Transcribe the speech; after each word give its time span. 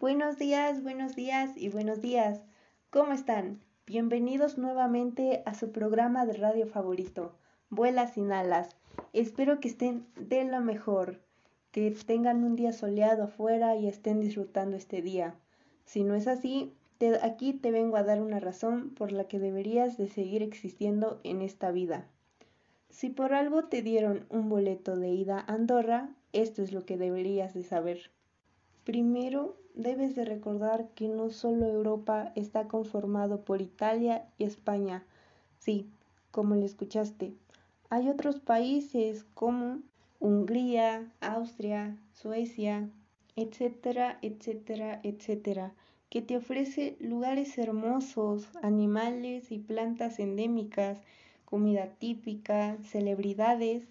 Buenos 0.00 0.38
días, 0.38 0.82
buenos 0.82 1.14
días 1.14 1.50
y 1.56 1.68
buenos 1.68 2.00
días. 2.00 2.40
¿Cómo 2.88 3.12
están? 3.12 3.60
Bienvenidos 3.84 4.56
nuevamente 4.56 5.42
a 5.44 5.52
su 5.52 5.72
programa 5.72 6.24
de 6.24 6.32
radio 6.32 6.66
favorito, 6.66 7.36
Vuela 7.68 8.06
sin 8.06 8.32
alas. 8.32 8.74
Espero 9.12 9.60
que 9.60 9.68
estén 9.68 10.06
de 10.16 10.44
lo 10.44 10.62
mejor, 10.62 11.20
que 11.70 11.90
tengan 12.06 12.44
un 12.44 12.56
día 12.56 12.72
soleado 12.72 13.24
afuera 13.24 13.76
y 13.76 13.88
estén 13.88 14.20
disfrutando 14.20 14.74
este 14.78 15.02
día. 15.02 15.34
Si 15.84 16.02
no 16.02 16.14
es 16.14 16.28
así, 16.28 16.72
aquí 17.20 17.52
te 17.52 17.70
vengo 17.70 17.98
a 17.98 18.02
dar 18.02 18.22
una 18.22 18.40
razón 18.40 18.94
por 18.94 19.12
la 19.12 19.24
que 19.24 19.38
deberías 19.38 19.98
de 19.98 20.08
seguir 20.08 20.42
existiendo 20.42 21.20
en 21.24 21.42
esta 21.42 21.72
vida. 21.72 22.06
Si 22.88 23.10
por 23.10 23.34
algo 23.34 23.64
te 23.64 23.82
dieron 23.82 24.24
un 24.30 24.48
boleto 24.48 24.96
de 24.96 25.10
ida 25.10 25.40
a 25.40 25.52
Andorra, 25.52 26.08
esto 26.32 26.62
es 26.62 26.72
lo 26.72 26.86
que 26.86 26.96
deberías 26.96 27.52
de 27.52 27.64
saber. 27.64 28.10
Primero, 28.84 29.59
debes 29.82 30.14
de 30.14 30.24
recordar 30.24 30.88
que 30.94 31.08
no 31.08 31.30
solo 31.30 31.66
Europa 31.66 32.32
está 32.34 32.68
conformado 32.68 33.44
por 33.44 33.60
Italia 33.60 34.26
y 34.38 34.44
España. 34.44 35.04
Sí, 35.58 35.90
como 36.30 36.54
lo 36.54 36.64
escuchaste. 36.64 37.34
Hay 37.88 38.08
otros 38.08 38.40
países 38.40 39.24
como 39.34 39.80
Hungría, 40.20 41.10
Austria, 41.20 41.96
Suecia, 42.12 42.88
etcétera, 43.36 44.18
etcétera, 44.22 45.00
etcétera, 45.02 45.72
que 46.10 46.22
te 46.22 46.36
ofrece 46.36 46.96
lugares 47.00 47.56
hermosos, 47.56 48.48
animales 48.62 49.50
y 49.50 49.58
plantas 49.58 50.18
endémicas, 50.18 51.00
comida 51.44 51.94
típica, 51.98 52.76
celebridades, 52.82 53.88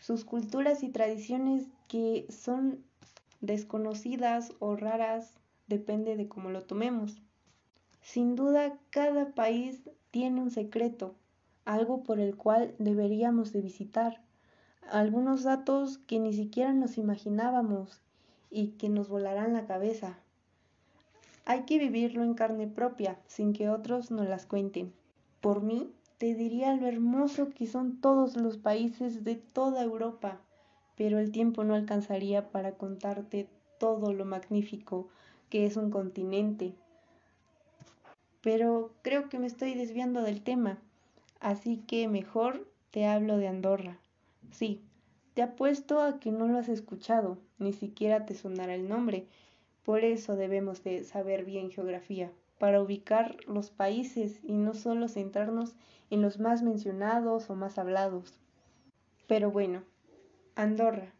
sus 0.00 0.24
culturas 0.24 0.82
y 0.82 0.88
tradiciones 0.88 1.66
que 1.88 2.26
son 2.28 2.84
desconocidas 3.40 4.52
o 4.58 4.76
raras, 4.76 5.34
depende 5.66 6.16
de 6.16 6.28
cómo 6.28 6.50
lo 6.50 6.64
tomemos. 6.64 7.22
Sin 8.00 8.36
duda, 8.36 8.78
cada 8.90 9.34
país 9.34 9.82
tiene 10.10 10.40
un 10.40 10.50
secreto, 10.50 11.14
algo 11.64 12.02
por 12.02 12.20
el 12.20 12.36
cual 12.36 12.74
deberíamos 12.78 13.52
de 13.52 13.60
visitar, 13.60 14.20
algunos 14.90 15.42
datos 15.42 15.98
que 15.98 16.18
ni 16.18 16.32
siquiera 16.32 16.72
nos 16.72 16.96
imaginábamos 16.96 18.00
y 18.50 18.68
que 18.72 18.88
nos 18.88 19.08
volarán 19.08 19.52
la 19.52 19.66
cabeza. 19.66 20.18
Hay 21.44 21.62
que 21.62 21.78
vivirlo 21.78 22.24
en 22.24 22.34
carne 22.34 22.66
propia, 22.66 23.18
sin 23.26 23.52
que 23.52 23.68
otros 23.68 24.10
nos 24.10 24.26
las 24.26 24.46
cuenten. 24.46 24.92
Por 25.40 25.62
mí, 25.62 25.92
te 26.16 26.34
diría 26.34 26.74
lo 26.74 26.86
hermoso 26.86 27.50
que 27.50 27.66
son 27.66 28.00
todos 28.00 28.36
los 28.36 28.56
países 28.56 29.24
de 29.24 29.36
toda 29.36 29.82
Europa 29.82 30.40
pero 30.98 31.20
el 31.20 31.30
tiempo 31.30 31.62
no 31.62 31.76
alcanzaría 31.76 32.50
para 32.50 32.72
contarte 32.72 33.48
todo 33.78 34.12
lo 34.12 34.24
magnífico 34.24 35.06
que 35.48 35.64
es 35.64 35.76
un 35.76 35.90
continente. 35.90 36.74
Pero 38.42 38.90
creo 39.02 39.28
que 39.28 39.38
me 39.38 39.46
estoy 39.46 39.74
desviando 39.74 40.22
del 40.22 40.42
tema, 40.42 40.78
así 41.38 41.78
que 41.86 42.08
mejor 42.08 42.66
te 42.90 43.06
hablo 43.06 43.38
de 43.38 43.46
Andorra. 43.46 43.98
Sí, 44.50 44.82
te 45.34 45.42
apuesto 45.42 46.02
a 46.02 46.18
que 46.18 46.32
no 46.32 46.48
lo 46.48 46.58
has 46.58 46.68
escuchado, 46.68 47.38
ni 47.60 47.72
siquiera 47.72 48.26
te 48.26 48.34
sonará 48.34 48.74
el 48.74 48.88
nombre. 48.88 49.28
Por 49.84 50.02
eso 50.02 50.34
debemos 50.34 50.82
de 50.82 51.04
saber 51.04 51.44
bien 51.44 51.70
geografía, 51.70 52.32
para 52.58 52.82
ubicar 52.82 53.36
los 53.46 53.70
países 53.70 54.40
y 54.42 54.54
no 54.54 54.74
solo 54.74 55.06
centrarnos 55.06 55.76
en 56.10 56.22
los 56.22 56.40
más 56.40 56.62
mencionados 56.62 57.50
o 57.50 57.54
más 57.54 57.78
hablados. 57.78 58.36
Pero 59.28 59.52
bueno, 59.52 59.84
Andorra. 60.58 61.14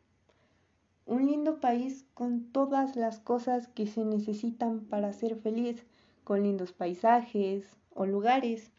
Un 1.06 1.26
lindo 1.26 1.60
país 1.60 2.04
con 2.12 2.50
todas 2.50 2.96
las 2.96 3.20
cosas 3.20 3.68
que 3.68 3.86
se 3.86 4.04
necesitan 4.04 4.80
para 4.80 5.12
ser 5.12 5.36
feliz, 5.36 5.86
con 6.24 6.42
lindos 6.42 6.72
paisajes 6.72 7.76
o 7.94 8.04
lugares, 8.04 8.72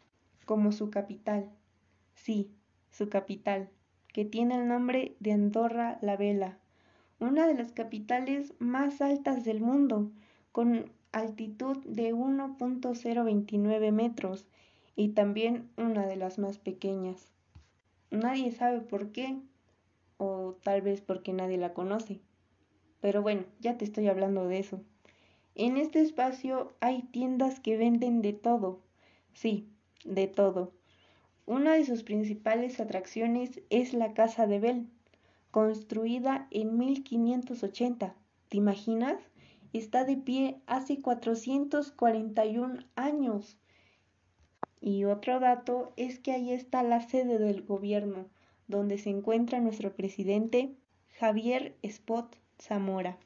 como 0.44 0.72
su 0.72 0.90
capital. 0.90 1.48
Sí, 2.12 2.50
su 2.90 3.08
capital, 3.08 3.70
que 4.12 4.26
tiene 4.26 4.56
el 4.56 4.68
nombre 4.68 5.16
de 5.18 5.32
Andorra 5.32 5.96
la 6.02 6.18
Vela, 6.18 6.58
una 7.20 7.46
de 7.46 7.54
las 7.54 7.72
capitales 7.72 8.52
más 8.58 9.00
altas 9.00 9.46
del 9.46 9.62
mundo, 9.62 10.10
con 10.52 10.92
altitud 11.10 11.78
de 11.86 12.12
1.029 12.12 13.92
metros 13.92 14.46
y 14.94 15.08
también 15.12 15.70
una 15.78 16.06
de 16.06 16.16
las 16.16 16.38
más 16.38 16.58
pequeñas. 16.58 17.32
Nadie 18.10 18.52
sabe 18.52 18.82
por 18.82 19.10
qué, 19.10 19.40
o 20.20 20.54
tal 20.62 20.82
vez 20.82 21.00
porque 21.00 21.32
nadie 21.32 21.56
la 21.56 21.72
conoce. 21.72 22.20
Pero 23.00 23.22
bueno, 23.22 23.44
ya 23.58 23.78
te 23.78 23.86
estoy 23.86 24.06
hablando 24.06 24.46
de 24.46 24.58
eso. 24.58 24.82
En 25.54 25.78
este 25.78 26.00
espacio 26.00 26.74
hay 26.80 27.04
tiendas 27.04 27.58
que 27.58 27.78
venden 27.78 28.20
de 28.20 28.34
todo. 28.34 28.82
Sí, 29.32 29.70
de 30.04 30.26
todo. 30.26 30.74
Una 31.46 31.72
de 31.72 31.86
sus 31.86 32.02
principales 32.02 32.80
atracciones 32.80 33.62
es 33.70 33.94
la 33.94 34.12
Casa 34.12 34.46
de 34.46 34.60
Bell, 34.60 34.90
construida 35.50 36.48
en 36.50 36.76
1580. 36.76 38.14
¿Te 38.50 38.56
imaginas? 38.58 39.16
Está 39.72 40.04
de 40.04 40.18
pie 40.18 40.60
hace 40.66 41.00
441 41.00 42.84
años. 42.94 43.56
Y 44.82 45.06
otro 45.06 45.40
dato 45.40 45.94
es 45.96 46.18
que 46.18 46.32
ahí 46.32 46.52
está 46.52 46.82
la 46.82 47.00
sede 47.00 47.38
del 47.38 47.62
gobierno, 47.62 48.26
donde 48.70 48.96
se 48.96 49.10
encuentra 49.10 49.60
nuestro 49.60 49.92
presidente 49.92 50.72
Javier 51.18 51.74
Spot 51.82 52.34
Zamora. 52.58 53.18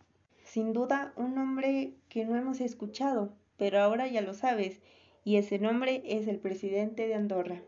Sin 0.43 0.73
duda 0.73 1.13
un 1.17 1.35
nombre 1.35 1.95
que 2.09 2.25
no 2.25 2.37
hemos 2.37 2.61
escuchado, 2.61 3.33
pero 3.57 3.81
ahora 3.81 4.09
ya 4.09 4.21
lo 4.21 4.35
sabes, 4.35 4.81
y 5.25 5.37
ese 5.37 5.59
nombre 5.59 6.03
es 6.05 6.27
el 6.27 6.39
presidente 6.39 7.07
de 7.07 7.15
Andorra. 7.15 7.63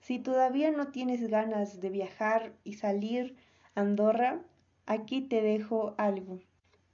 Si 0.00 0.18
todavía 0.18 0.70
no 0.70 0.88
tienes 0.88 1.28
ganas 1.28 1.80
de 1.80 1.90
viajar 1.90 2.52
y 2.64 2.74
salir 2.74 3.36
a 3.74 3.80
Andorra, 3.82 4.42
aquí 4.86 5.20
te 5.22 5.42
dejo 5.42 5.94
algo. 5.98 6.40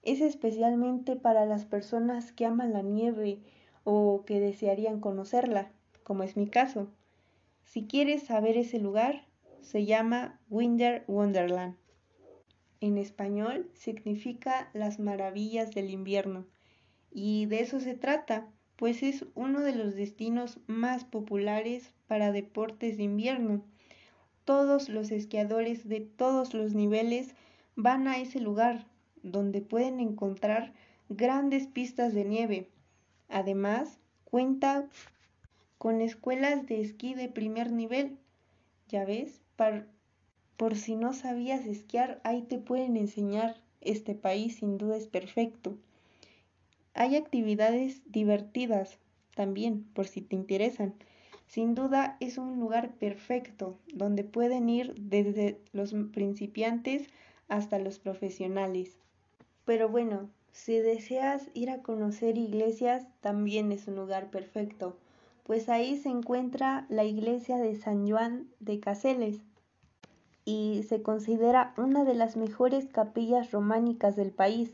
Es 0.03 0.20
especialmente 0.20 1.16
para 1.16 1.47
las 1.47 1.64
personas 1.64 2.32
que 2.32 2.47
aman 2.47 2.72
la 2.72 2.82
nieve 2.82 3.41
o 3.84 4.25
que 4.26 4.41
desearían 4.41 5.00
conocerla, 5.00 5.70
como 6.03 6.22
es 6.22 6.37
mi 6.37 6.48
caso. 6.48 6.88
Si 7.64 7.87
quieres 7.87 8.22
saber 8.22 8.56
ese 8.56 8.78
lugar, 8.78 9.27
se 9.62 9.84
llama 9.84 10.41
Winter 10.48 11.04
Wonderland. 11.06 11.76
En 12.80 12.96
español 12.96 13.70
significa 13.74 14.70
las 14.72 14.98
maravillas 14.98 15.72
del 15.72 15.91
invierno 15.91 16.46
y 17.10 17.46
de 17.46 17.60
eso 17.60 17.80
se 17.80 17.94
trata, 17.94 18.48
pues 18.76 19.02
es 19.02 19.24
uno 19.34 19.60
de 19.60 19.74
los 19.74 19.96
destinos 19.96 20.60
más 20.66 21.04
populares 21.04 21.92
para 22.06 22.32
deportes 22.32 22.96
de 22.96 23.02
invierno. 23.02 23.64
Todos 24.44 24.88
los 24.88 25.10
esquiadores 25.10 25.88
de 25.88 26.00
todos 26.00 26.54
los 26.54 26.75
niveles 26.75 27.34
van 27.75 28.08
a 28.08 28.19
ese 28.19 28.40
lugar 28.40 28.86
donde 29.22 29.60
pueden 29.60 30.00
encontrar 30.00 30.72
grandes 31.08 31.66
pistas 31.66 32.14
de 32.14 32.25
nieve. 32.25 32.69
Además, 33.28 33.98
cuenta 34.25 34.88
con 35.76 36.00
escuelas 36.00 36.66
de 36.66 36.80
esquí 36.80 37.14
de 37.14 37.28
primer 37.28 37.72
nivel. 37.72 38.19
Ya 38.88 39.04
ves, 39.04 39.40
por 40.56 40.76
si 40.76 40.96
no 40.96 41.12
sabías 41.12 41.66
esquiar, 41.66 42.20
ahí 42.24 42.42
te 42.42 42.58
pueden 42.58 42.96
enseñar. 42.96 43.56
Este 43.80 44.14
país 44.14 44.56
sin 44.56 44.78
duda 44.78 44.96
es 44.96 45.06
perfecto. 45.06 45.76
Hay 46.94 47.14
actividades 47.16 48.02
divertidas 48.06 48.98
también, 49.34 49.84
por 49.94 50.06
si 50.06 50.20
te 50.20 50.34
interesan. 50.34 50.94
Sin 51.46 51.74
duda 51.74 52.16
es 52.20 52.38
un 52.38 52.58
lugar 52.58 52.94
perfecto 52.94 53.78
donde 53.94 54.24
pueden 54.24 54.69
ir 54.69 54.94
desde 54.98 55.60
los 55.72 55.94
principiantes 56.12 57.08
hasta 57.48 57.78
los 57.78 57.98
profesionales. 57.98 58.98
Pero 59.64 59.88
bueno, 59.88 60.28
si 60.52 60.75
deseas 60.78 61.48
ir 61.54 61.70
a 61.70 61.82
conocer 61.82 62.36
iglesias, 62.36 63.06
también 63.20 63.70
es 63.70 63.87
un 63.87 63.94
lugar 63.94 64.31
perfecto, 64.31 64.96
pues 65.44 65.69
ahí 65.69 65.96
se 65.96 66.10
encuentra 66.10 66.84
la 66.90 67.05
iglesia 67.05 67.56
de 67.56 67.76
San 67.76 68.06
Juan 68.06 68.49
de 68.60 68.81
Caseles, 68.81 69.40
y 70.48 70.82
se 70.84 71.02
considera 71.02 71.74
una 71.76 72.04
de 72.04 72.14
las 72.14 72.38
mejores 72.38 72.86
capillas 72.86 73.50
románicas 73.50 74.16
del 74.16 74.30
país. 74.30 74.72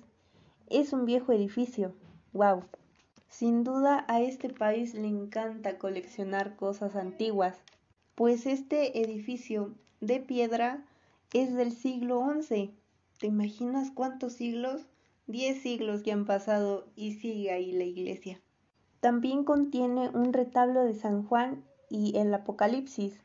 Es 0.70 0.92
un 0.92 1.04
viejo 1.04 1.32
edificio. 1.32 1.92
¡Wow! 2.32 2.62
Sin 3.28 3.64
duda 3.64 4.04
a 4.06 4.20
este 4.20 4.50
país 4.50 4.94
le 4.94 5.08
encanta 5.08 5.76
coleccionar 5.76 6.54
cosas 6.54 6.94
antiguas, 6.94 7.56
pues 8.14 8.46
este 8.46 9.02
edificio 9.02 9.74
de 10.00 10.20
piedra 10.20 10.84
es 11.32 11.52
del 11.54 11.72
siglo 11.72 12.24
XI. 12.40 12.72
¿Te 13.18 13.26
imaginas 13.26 13.90
cuántos 13.90 14.34
siglos? 14.34 14.86
Diez 15.26 15.60
siglos 15.60 16.04
que 16.04 16.12
han 16.12 16.24
pasado 16.24 16.86
y 16.94 17.14
sigue 17.14 17.50
ahí 17.50 17.72
la 17.72 17.82
iglesia. 17.82 18.40
También 19.00 19.42
contiene 19.42 20.08
un 20.10 20.32
retablo 20.32 20.84
de 20.84 20.94
San 20.94 21.24
Juan 21.24 21.64
y 21.90 22.16
el 22.16 22.32
Apocalipsis, 22.32 23.23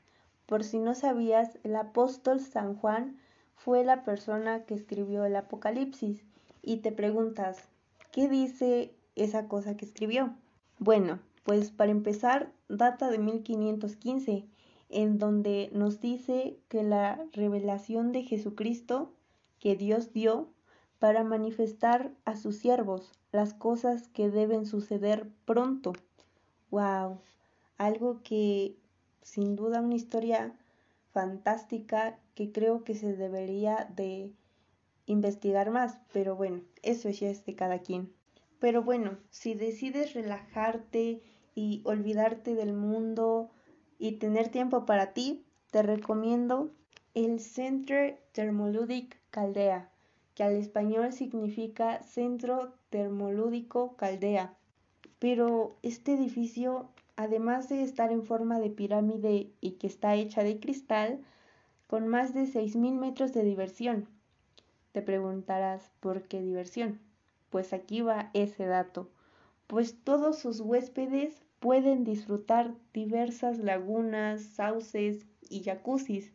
por 0.50 0.64
si 0.64 0.80
no 0.80 0.96
sabías, 0.96 1.60
el 1.64 1.76
apóstol 1.76 2.40
San 2.40 2.74
Juan 2.74 3.20
fue 3.54 3.84
la 3.84 4.04
persona 4.04 4.64
que 4.66 4.74
escribió 4.74 5.24
el 5.24 5.36
Apocalipsis 5.36 6.26
y 6.64 6.78
te 6.78 6.92
preguntas, 6.92 7.70
¿qué 8.12 8.24
¿qué 8.24 8.28
dice 8.28 8.92
esa 9.16 9.48
cosa 9.48 9.78
que 9.78 9.86
escribió? 9.86 10.34
Bueno, 10.80 11.20
pues 11.44 11.70
para 11.70 11.92
empezar, 11.92 12.52
data 12.68 13.12
de 13.12 13.20
1515, 13.20 14.48
en 14.90 15.20
donde 15.20 15.70
nos 15.72 16.02
dice 16.02 16.58
que 16.68 16.82
la 16.82 17.24
revelación 17.32 18.12
de 18.12 18.24
Jesucristo 18.24 19.14
que 19.60 19.76
Dios 19.76 20.14
dio 20.14 20.50
para 20.98 21.24
manifestar 21.24 22.12
a 22.26 22.36
sus 22.36 22.58
siervos 22.58 23.12
las 23.32 23.54
cosas 23.54 24.08
que 24.08 24.32
deben 24.32 24.66
suceder 24.66 25.30
pronto. 25.46 25.94
¡Wow! 26.72 27.20
Algo 27.78 28.24
que 28.24 28.80
sin 29.22 29.56
duda 29.56 29.82
una 29.82 29.96
historia 29.96 30.54
fantástica 31.12 32.20
que 32.36 32.52
creo 32.52 32.84
que 32.84 32.96
se 32.96 33.16
debería 33.16 33.90
de 33.96 34.32
investigar 35.06 35.72
más, 35.72 36.00
pero 36.14 36.36
bueno, 36.36 36.62
eso 36.84 37.10
ya 37.10 37.30
es 37.30 37.46
de 37.46 37.56
cada 37.56 37.80
quien. 37.80 38.14
Pero 38.60 38.84
bueno, 38.84 39.18
si 39.30 39.54
decides 39.54 40.14
relajarte 40.14 41.22
y 41.56 41.82
olvidarte 41.86 42.56
del 42.56 42.74
mundo 42.74 43.50
y 43.98 44.14
tener 44.14 44.50
tiempo 44.50 44.86
para 44.86 45.14
ti, 45.14 45.46
te 45.72 45.82
recomiendo 45.82 46.72
el 47.14 47.40
Centre 47.40 48.22
Thermoludic 48.34 49.20
Caldea, 49.32 49.92
que 50.36 50.44
al 50.44 50.56
español 50.56 51.12
significa 51.12 52.02
Centro 52.04 52.74
Termolúdico 52.90 53.96
Caldea. 53.98 54.56
Pero 55.20 55.76
este 55.82 56.14
edificio, 56.14 56.90
además 57.20 57.68
de 57.68 57.84
estar 57.84 58.14
en 58.14 58.24
forma 58.24 58.62
de 58.62 58.70
pirámide 58.70 59.50
y 59.60 59.72
que 59.72 59.88
está 59.88 60.16
hecha 60.16 60.42
de 60.42 60.58
cristal, 60.62 61.20
con 61.88 62.08
más 62.08 62.34
de 62.34 62.46
6.000 62.46 62.94
metros 62.94 63.34
de 63.34 63.44
diversión. 63.44 64.08
Te 64.94 65.02
preguntarás, 65.02 65.92
¿por 66.00 66.22
qué 66.30 66.40
diversión? 66.40 66.98
Pues 67.50 67.74
aquí 67.74 68.00
va 68.00 68.32
ese 68.34 68.66
dato. 68.68 69.10
Pues 69.68 69.98
todos 70.02 70.40
sus 70.40 70.62
huéspedes 70.62 71.44
pueden 71.60 72.06
disfrutar 72.06 72.74
diversas 72.94 73.58
lagunas, 73.58 74.42
sauces 74.42 75.26
y 75.50 75.64
jacuzzis. 75.64 76.32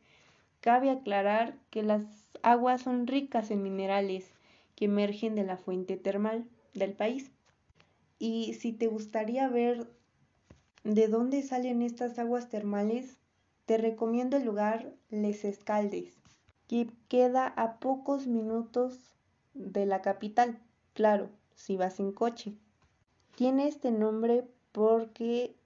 Cabe 0.60 0.90
aclarar 0.90 1.54
que 1.70 1.82
las 1.82 2.04
aguas 2.42 2.82
son 2.82 3.06
ricas 3.06 3.50
en 3.50 3.62
minerales 3.62 4.34
que 4.76 4.84
emergen 4.84 5.34
de 5.34 5.44
la 5.44 5.56
fuente 5.56 5.96
termal 5.96 6.44
del 6.74 6.92
país. 6.92 7.30
Y 8.18 8.52
si 8.52 8.74
te 8.74 8.86
gustaría 8.86 9.48
ver 9.48 9.88
de 10.84 11.08
dónde 11.08 11.42
salen 11.42 11.82
estas 11.82 12.18
aguas 12.18 12.48
termales, 12.48 13.16
te 13.64 13.78
recomiendo 13.78 14.36
el 14.36 14.44
lugar 14.44 14.92
Les 15.08 15.44
Escaldes, 15.44 16.14
que 16.68 16.90
queda 17.08 17.46
a 17.46 17.78
pocos 17.80 18.26
minutos 18.26 19.14
de 19.54 19.86
la 19.86 20.02
capital, 20.02 20.58
claro, 20.92 21.30
si 21.54 21.76
vas 21.76 22.00
en 22.00 22.12
coche. 22.12 22.54
Tiene 23.34 23.66
este 23.66 23.90
nombre 23.90 24.46
porque 24.72 25.56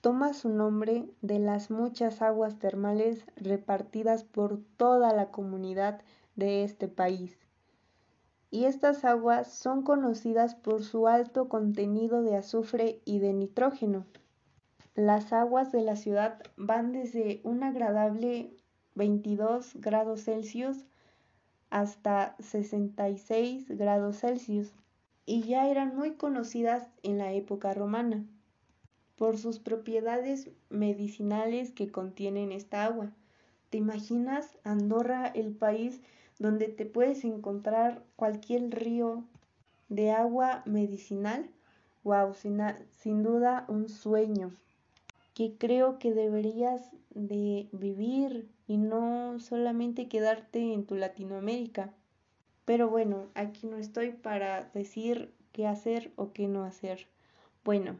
toma 0.00 0.34
su 0.34 0.48
nombre 0.48 1.08
de 1.22 1.38
las 1.38 1.70
muchas 1.70 2.20
aguas 2.20 2.58
termales 2.58 3.24
repartidas 3.36 4.24
por 4.24 4.60
toda 4.76 5.12
la 5.12 5.30
comunidad 5.30 6.00
de 6.34 6.64
este 6.64 6.88
país. 6.88 7.38
Y 8.56 8.64
estas 8.64 9.04
aguas 9.04 9.52
son 9.52 9.82
conocidas 9.82 10.54
por 10.54 10.82
su 10.82 11.08
alto 11.08 11.46
contenido 11.46 12.22
de 12.22 12.36
azufre 12.36 13.02
y 13.04 13.18
de 13.18 13.34
nitrógeno. 13.34 14.06
Las 14.94 15.34
aguas 15.34 15.72
de 15.72 15.82
la 15.82 15.94
ciudad 15.94 16.42
van 16.56 16.90
desde 16.92 17.42
un 17.44 17.62
agradable 17.62 18.56
22 18.94 19.74
grados 19.74 20.24
Celsius 20.24 20.86
hasta 21.68 22.34
66 22.38 23.68
grados 23.76 24.20
Celsius 24.20 24.72
y 25.26 25.42
ya 25.42 25.68
eran 25.68 25.94
muy 25.94 26.14
conocidas 26.14 26.88
en 27.02 27.18
la 27.18 27.34
época 27.34 27.74
romana 27.74 28.24
por 29.16 29.36
sus 29.36 29.58
propiedades 29.58 30.50
medicinales 30.70 31.72
que 31.72 31.92
contienen 31.92 32.52
esta 32.52 32.86
agua. 32.86 33.12
¿Te 33.68 33.76
imaginas 33.76 34.56
Andorra, 34.64 35.26
el 35.26 35.54
país 35.54 36.00
donde 36.38 36.68
te 36.68 36.86
puedes 36.86 37.24
encontrar 37.24 38.02
cualquier 38.16 38.70
río 38.70 39.24
de 39.88 40.10
agua 40.10 40.62
medicinal? 40.66 41.50
Wow, 42.04 42.34
sin, 42.34 42.60
sin 42.90 43.22
duda 43.22 43.64
un 43.68 43.88
sueño 43.88 44.52
que 45.34 45.56
creo 45.58 45.98
que 45.98 46.14
deberías 46.14 46.80
de 47.10 47.68
vivir 47.72 48.48
y 48.66 48.78
no 48.78 49.38
solamente 49.38 50.08
quedarte 50.08 50.72
en 50.72 50.86
tu 50.86 50.94
Latinoamérica. 50.94 51.92
Pero 52.64 52.88
bueno, 52.88 53.26
aquí 53.34 53.66
no 53.66 53.76
estoy 53.76 54.12
para 54.12 54.70
decir 54.72 55.34
qué 55.52 55.66
hacer 55.66 56.10
o 56.16 56.32
qué 56.32 56.48
no 56.48 56.64
hacer. 56.64 57.06
Bueno, 57.64 57.98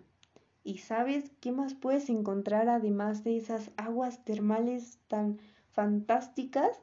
¿y 0.64 0.78
sabes 0.78 1.30
qué 1.40 1.52
más 1.52 1.74
puedes 1.74 2.08
encontrar 2.08 2.70
además 2.70 3.22
de 3.22 3.36
esas 3.36 3.70
aguas 3.76 4.24
termales 4.24 4.98
tan 5.06 5.38
fantásticas? 5.72 6.78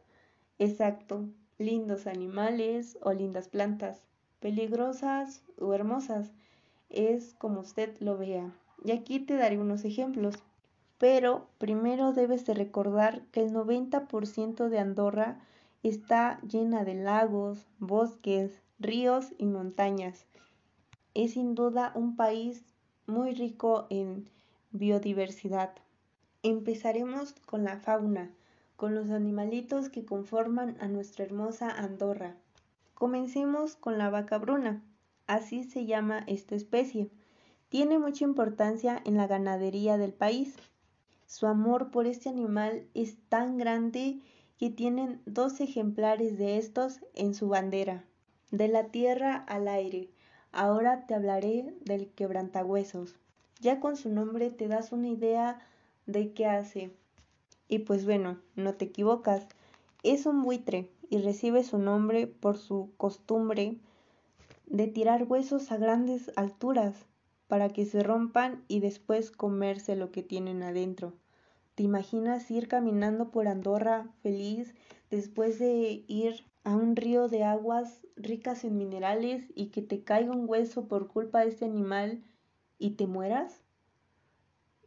Exacto, 0.59 1.29
lindos 1.57 2.07
animales 2.07 2.97
o 3.01 3.13
lindas 3.13 3.47
plantas, 3.47 4.01
peligrosas 4.39 5.43
o 5.59 5.73
hermosas, 5.73 6.31
es 6.89 7.33
como 7.35 7.61
usted 7.61 7.95
lo 7.99 8.17
vea. 8.17 8.53
Y 8.83 8.91
aquí 8.91 9.19
te 9.19 9.35
daré 9.35 9.57
unos 9.57 9.85
ejemplos. 9.85 10.35
Pero 10.97 11.47
primero 11.57 12.13
debes 12.13 12.45
de 12.45 12.53
recordar 12.53 13.23
que 13.31 13.41
el 13.41 13.51
90% 13.51 14.69
de 14.69 14.79
Andorra 14.79 15.39
está 15.81 16.39
llena 16.41 16.85
de 16.85 16.93
lagos, 16.93 17.65
bosques, 17.79 18.61
ríos 18.79 19.33
y 19.37 19.45
montañas. 19.45 20.25
Es 21.13 21.33
sin 21.33 21.55
duda 21.55 21.91
un 21.95 22.15
país 22.15 22.63
muy 23.05 23.33
rico 23.33 23.87
en 23.89 24.29
biodiversidad. 24.71 25.71
Empezaremos 26.41 27.33
con 27.45 27.63
la 27.63 27.79
fauna, 27.79 28.31
con 28.83 28.95
los 28.95 29.11
animalitos 29.11 29.87
que 29.87 30.03
conforman 30.03 30.75
a 30.81 30.89
nuestra 30.89 31.23
hermosa 31.23 31.69
Andorra. 31.71 32.35
Comencemos 32.93 33.77
con 33.77 33.97
la 33.97 34.09
vaca 34.09 34.37
bruna, 34.37 34.83
así 35.25 35.63
se 35.63 35.85
llama 35.85 36.25
esta 36.27 36.55
especie. 36.55 37.09
Tiene 37.69 37.97
mucha 37.97 38.25
importancia 38.25 39.01
en 39.05 39.15
la 39.15 39.25
ganadería 39.25 39.97
del 39.97 40.11
país. 40.11 40.57
Su 41.27 41.47
amor 41.47 41.91
por 41.91 42.07
este 42.07 42.27
animal 42.27 42.85
es 42.93 43.15
tan 43.29 43.57
grande 43.57 44.19
que 44.57 44.69
tienen 44.69 45.21
dos 45.25 45.61
ejemplares 45.61 46.37
de 46.37 46.57
estos 46.57 46.99
en 47.15 47.35
su 47.35 47.47
bandera. 47.47 48.03
De 48.51 48.67
la 48.67 48.87
tierra 48.87 49.37
al 49.47 49.69
aire. 49.69 50.09
Ahora 50.51 51.07
te 51.07 51.13
hablaré 51.13 51.73
del 51.85 52.09
quebrantahuesos. 52.09 53.15
Ya 53.61 53.79
con 53.79 53.95
su 53.95 54.09
nombre 54.09 54.49
te 54.49 54.67
das 54.67 54.91
una 54.91 55.07
idea 55.07 55.61
de 56.05 56.33
qué 56.33 56.47
hace. 56.47 56.91
Y 57.67 57.79
pues 57.79 58.05
bueno, 58.05 58.39
no 58.55 58.73
te 58.73 58.85
equivocas. 58.85 59.47
Es 60.03 60.25
un 60.25 60.41
buitre 60.41 60.89
y 61.09 61.19
recibe 61.19 61.63
su 61.63 61.77
nombre 61.77 62.27
por 62.27 62.57
su 62.57 62.91
costumbre 62.97 63.77
de 64.65 64.87
tirar 64.87 65.23
huesos 65.23 65.71
a 65.71 65.77
grandes 65.77 66.31
alturas 66.35 67.05
para 67.47 67.69
que 67.69 67.85
se 67.85 68.01
rompan 68.01 68.63
y 68.67 68.79
después 68.79 69.29
comerse 69.29 69.95
lo 69.95 70.11
que 70.11 70.23
tienen 70.23 70.63
adentro. 70.63 71.13
¿Te 71.75 71.83
imaginas 71.83 72.49
ir 72.51 72.67
caminando 72.67 73.31
por 73.31 73.47
Andorra 73.47 74.07
feliz 74.21 74.73
después 75.09 75.59
de 75.59 76.03
ir 76.07 76.45
a 76.63 76.75
un 76.75 76.95
río 76.95 77.27
de 77.27 77.43
aguas 77.43 78.05
ricas 78.15 78.63
en 78.63 78.77
minerales 78.77 79.51
y 79.55 79.67
que 79.67 79.81
te 79.81 80.03
caiga 80.03 80.31
un 80.31 80.49
hueso 80.49 80.87
por 80.87 81.07
culpa 81.07 81.41
de 81.41 81.49
este 81.49 81.65
animal 81.65 82.23
y 82.79 82.91
te 82.91 83.07
mueras? 83.07 83.61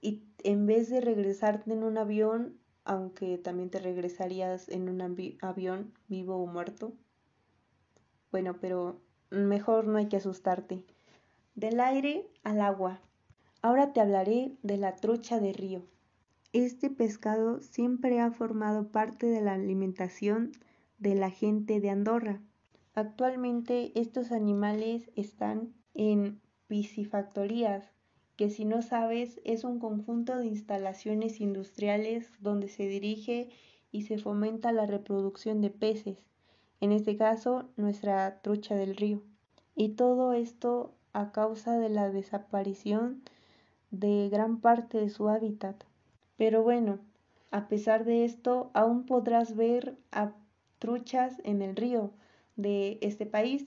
Y 0.01 0.23
en 0.43 0.67
vez 0.67 0.89
de 0.91 1.01
regresarte 1.01 1.73
en 1.73 1.83
un 1.83 1.99
avión, 1.99 2.59
aunque 2.87 3.37
también 3.39 3.69
te 3.69 3.79
regresarías 3.79 4.69
en 4.69 4.89
un 4.89 5.03
avión 5.43 5.93
vivo 6.09 6.37
o 6.37 6.47
muerto. 6.47 6.93
Bueno, 8.31 8.57
pero 8.61 9.01
mejor 9.31 9.87
no 9.87 9.99
hay 9.99 10.07
que 10.07 10.17
asustarte 10.17 10.85
del 11.55 11.81
aire 11.81 12.27
al 12.45 12.61
agua. 12.61 13.01
Ahora 13.63 13.93
te 13.93 14.01
hablaré 14.01 14.57
de 14.63 14.77
la 14.77 14.97
trucha 14.97 15.41
de 15.41 15.53
río. 15.53 15.83
Este 16.53 16.89
pescado 16.89 17.61
siempre 17.61 18.21
ha 18.21 18.31
formado 18.31 18.89
parte 18.89 19.27
de 19.27 19.41
la 19.41 19.55
alimentación 19.55 20.53
de 20.99 21.15
la 21.15 21.31
gente 21.31 21.81
de 21.81 21.91
Andorra. 21.91 22.41
Actualmente 22.95 23.93
estos 23.99 24.33
animales 24.33 25.11
están 25.17 25.75
en 25.95 26.41
piscifactorías, 26.69 27.93
que 28.37 28.51
si 28.51 28.65
no 28.65 28.83
sabes 28.83 29.41
es 29.45 29.65
un 29.65 29.79
conjunto 29.79 30.37
de 30.37 30.47
instalaciones 30.47 31.41
industriales 31.41 32.31
donde 32.41 32.69
se 32.69 32.87
dirige 32.87 33.49
y 33.91 34.03
se 34.03 34.19
fomenta 34.19 34.73
la 34.73 34.87
reproducción 34.87 35.63
de 35.63 35.71
peces, 35.71 36.25
en 36.81 36.93
este 36.93 37.17
caso 37.17 37.71
nuestra 37.77 38.41
trucha 38.43 38.75
del 38.75 38.95
río. 38.95 39.23
Y 39.75 39.91
todo 39.91 40.35
esto 40.35 40.95
a 41.13 41.33
causa 41.33 41.79
de 41.79 41.89
la 41.89 42.11
desaparición 42.11 43.23
de 43.91 44.29
gran 44.29 44.61
parte 44.61 44.99
de 44.99 45.09
su 45.09 45.29
hábitat. 45.29 45.85
Pero 46.37 46.63
bueno, 46.63 46.99
a 47.51 47.69
pesar 47.69 48.05
de 48.05 48.25
esto, 48.25 48.71
aún 48.75 49.07
podrás 49.07 49.57
ver 49.57 49.97
a 50.13 50.33
truchas 50.79 51.41
en 51.45 51.63
el 51.63 51.75
río 51.77 52.13
de 52.57 52.99
este 53.01 53.25
país. 53.25 53.65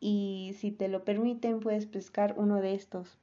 y 0.00 0.54
si 0.58 0.70
te 0.70 0.88
lo 0.88 1.02
permiten 1.04 1.60
puedes 1.60 1.86
pescar 1.86 2.34
uno 2.36 2.60
de 2.60 2.74
estos. 2.74 3.18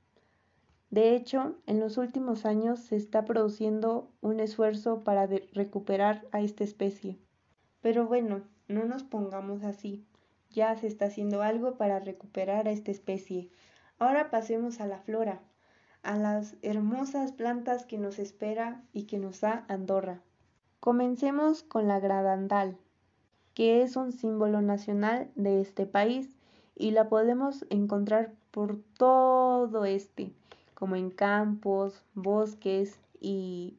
De 0.92 1.16
hecho, 1.16 1.56
en 1.68 1.80
los 1.80 1.98
últimos 1.98 2.46
años 2.46 2.82
se 2.82 2.98
está 2.98 3.24
produciendo 3.24 4.12
un 4.20 4.42
esfuerzo 4.42 5.06
para 5.06 5.26
recuperar 5.26 6.28
a 6.34 6.42
esta 6.42 6.66
especie. 6.66 7.18
Pero 7.82 8.08
bueno, 8.08 8.42
no 8.68 8.84
nos 8.84 9.04
pongamos 9.04 9.64
así. 9.64 10.06
Ya 10.50 10.76
se 10.76 10.88
está 10.88 11.06
haciendo 11.06 11.44
algo 11.44 11.78
para 11.78 12.00
recuperar 12.00 12.68
a 12.68 12.72
esta 12.72 12.92
especie. 12.92 13.50
Ahora 14.00 14.30
pasemos 14.30 14.82
a 14.82 14.88
la 14.88 15.00
flora, 15.00 15.40
a 16.04 16.18
las 16.18 16.58
hermosas 16.62 17.32
plantas 17.32 17.86
que 17.86 17.98
nos 17.98 18.20
espera 18.20 18.84
y 18.92 19.04
que 19.04 19.18
nos 19.18 19.40
da 19.40 19.64
Andorra. 19.70 20.22
Comencemos 20.82 21.64
con 21.64 21.88
la 21.88 22.02
gradandal, 22.02 22.78
que 23.54 23.82
es 23.82 23.96
un 23.96 24.12
símbolo 24.12 24.62
nacional 24.62 25.32
de 25.36 25.62
este 25.62 25.86
país 25.86 26.36
y 26.76 26.92
la 26.92 27.08
podemos 27.08 27.66
encontrar 27.70 28.34
por 28.52 28.82
todo 28.98 29.86
este, 29.86 30.34
como 30.82 30.96
en 30.96 31.12
campos, 31.12 32.04
bosques 32.16 33.00
y 33.20 33.78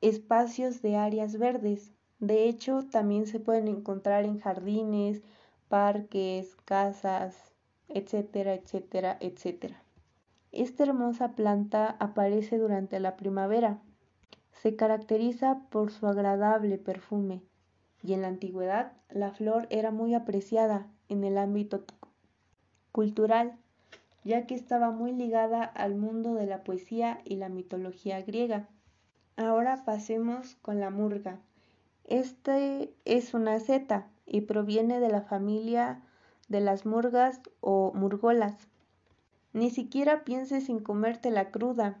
espacios 0.00 0.80
de 0.80 0.96
áreas 0.96 1.36
verdes. 1.36 1.92
De 2.20 2.48
hecho, 2.48 2.86
también 2.90 3.26
se 3.26 3.38
pueden 3.38 3.68
encontrar 3.68 4.24
en 4.24 4.40
jardines, 4.40 5.20
parques, 5.68 6.56
casas, 6.64 7.36
etcétera, 7.90 8.54
etcétera, 8.54 9.18
etcétera. 9.20 9.82
Esta 10.52 10.84
hermosa 10.84 11.32
planta 11.32 11.96
aparece 12.00 12.56
durante 12.56 12.98
la 12.98 13.18
primavera. 13.18 13.78
Se 14.62 14.76
caracteriza 14.76 15.68
por 15.68 15.90
su 15.90 16.06
agradable 16.06 16.78
perfume 16.78 17.42
y 18.02 18.14
en 18.14 18.22
la 18.22 18.28
antigüedad 18.28 18.92
la 19.10 19.32
flor 19.32 19.66
era 19.68 19.90
muy 19.90 20.14
apreciada 20.14 20.86
en 21.10 21.24
el 21.24 21.36
ámbito 21.36 21.84
cultural, 22.90 23.58
ya 24.24 24.46
que 24.46 24.54
estaba 24.54 24.90
muy 24.90 25.12
ligada 25.12 25.62
al 25.62 25.94
mundo 25.94 26.34
de 26.34 26.46
la 26.46 26.64
poesía 26.64 27.20
y 27.24 27.36
la 27.36 27.48
mitología 27.48 28.22
griega. 28.22 28.68
Ahora 29.36 29.84
pasemos 29.84 30.56
con 30.62 30.80
la 30.80 30.90
murga. 30.90 31.40
Este 32.04 32.94
es 33.04 33.34
una 33.34 33.60
seta 33.60 34.08
y 34.26 34.42
proviene 34.42 35.00
de 35.00 35.08
la 35.08 35.22
familia 35.22 36.02
de 36.48 36.60
las 36.60 36.86
murgas 36.86 37.40
o 37.60 37.92
murgolas. 37.94 38.56
Ni 39.52 39.70
siquiera 39.70 40.24
pienses 40.24 40.68
en 40.68 40.80
comértela 40.80 41.50
cruda 41.50 42.00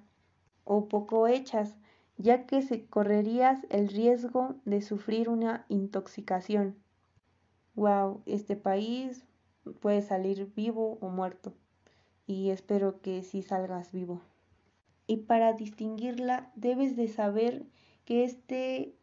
o 0.64 0.88
poco 0.88 1.28
hechas, 1.28 1.76
ya 2.16 2.46
que 2.46 2.62
se 2.62 2.86
correrías 2.86 3.66
el 3.70 3.88
riesgo 3.88 4.54
de 4.64 4.80
sufrir 4.82 5.28
una 5.28 5.64
intoxicación. 5.68 6.76
Wow, 7.74 8.22
este 8.26 8.56
país 8.56 9.24
puede 9.80 10.02
salir 10.02 10.52
vivo 10.54 10.98
o 11.00 11.08
muerto. 11.08 11.52
Y 12.26 12.50
espero 12.50 13.00
que 13.00 13.22
sí 13.22 13.42
salgas 13.42 13.92
vivo. 13.92 14.22
Y 15.06 15.18
para 15.18 15.52
distinguirla 15.52 16.50
debes 16.54 16.96
de 16.96 17.08
saber 17.08 17.66
que 18.04 18.24
este, 18.24 18.94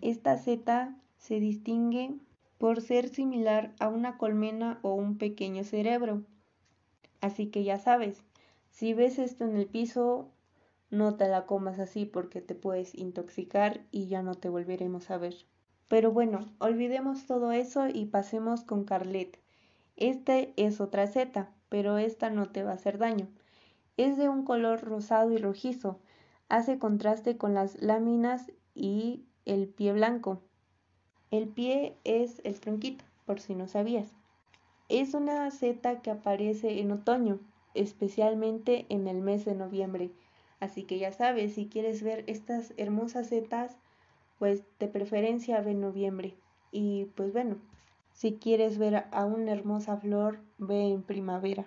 esta 0.00 0.36
seta 0.36 0.96
se 1.16 1.40
distingue 1.40 2.16
por 2.58 2.80
ser 2.80 3.08
similar 3.08 3.74
a 3.80 3.88
una 3.88 4.18
colmena 4.18 4.78
o 4.82 4.94
un 4.94 5.18
pequeño 5.18 5.64
cerebro. 5.64 6.22
Así 7.20 7.46
que 7.46 7.64
ya 7.64 7.78
sabes, 7.78 8.22
si 8.70 8.94
ves 8.94 9.18
esto 9.18 9.44
en 9.44 9.56
el 9.56 9.66
piso, 9.66 10.30
no 10.90 11.16
te 11.16 11.28
la 11.28 11.46
comas 11.46 11.78
así 11.78 12.04
porque 12.04 12.40
te 12.40 12.54
puedes 12.54 12.94
intoxicar 12.94 13.80
y 13.90 14.08
ya 14.08 14.22
no 14.22 14.34
te 14.34 14.48
volveremos 14.48 15.10
a 15.10 15.18
ver. 15.18 15.34
Pero 15.88 16.12
bueno, 16.12 16.46
olvidemos 16.58 17.26
todo 17.26 17.52
eso 17.52 17.88
y 17.88 18.06
pasemos 18.06 18.62
con 18.62 18.84
Carlet. 18.84 19.38
Este 19.96 20.52
es 20.56 20.80
otra 20.80 21.06
seta, 21.06 21.52
pero 21.72 21.96
esta 21.96 22.28
no 22.28 22.50
te 22.50 22.62
va 22.62 22.72
a 22.72 22.74
hacer 22.74 22.98
daño. 22.98 23.28
Es 23.96 24.18
de 24.18 24.28
un 24.28 24.44
color 24.44 24.82
rosado 24.82 25.32
y 25.32 25.38
rojizo. 25.38 25.98
Hace 26.50 26.78
contraste 26.78 27.38
con 27.38 27.54
las 27.54 27.80
láminas 27.80 28.52
y 28.74 29.24
el 29.46 29.68
pie 29.68 29.94
blanco. 29.94 30.42
El 31.30 31.48
pie 31.48 31.96
es 32.04 32.42
el 32.44 32.60
tronquito, 32.60 33.06
por 33.24 33.40
si 33.40 33.54
no 33.54 33.68
sabías. 33.68 34.12
Es 34.90 35.14
una 35.14 35.50
seta 35.50 36.02
que 36.02 36.10
aparece 36.10 36.78
en 36.78 36.92
otoño, 36.92 37.40
especialmente 37.72 38.84
en 38.90 39.08
el 39.08 39.22
mes 39.22 39.46
de 39.46 39.54
noviembre. 39.54 40.10
Así 40.60 40.82
que 40.82 40.98
ya 40.98 41.10
sabes, 41.10 41.54
si 41.54 41.68
quieres 41.68 42.02
ver 42.02 42.24
estas 42.26 42.74
hermosas 42.76 43.28
setas, 43.28 43.78
pues 44.38 44.62
de 44.78 44.88
preferencia 44.88 45.62
ve 45.62 45.72
noviembre. 45.72 46.34
Y 46.70 47.06
pues 47.14 47.32
bueno, 47.32 47.56
si 48.22 48.36
quieres 48.36 48.78
ver 48.78 49.06
a 49.10 49.24
una 49.24 49.50
hermosa 49.50 49.96
flor, 49.96 50.38
ve 50.56 50.92
en 50.92 51.02
primavera. 51.02 51.66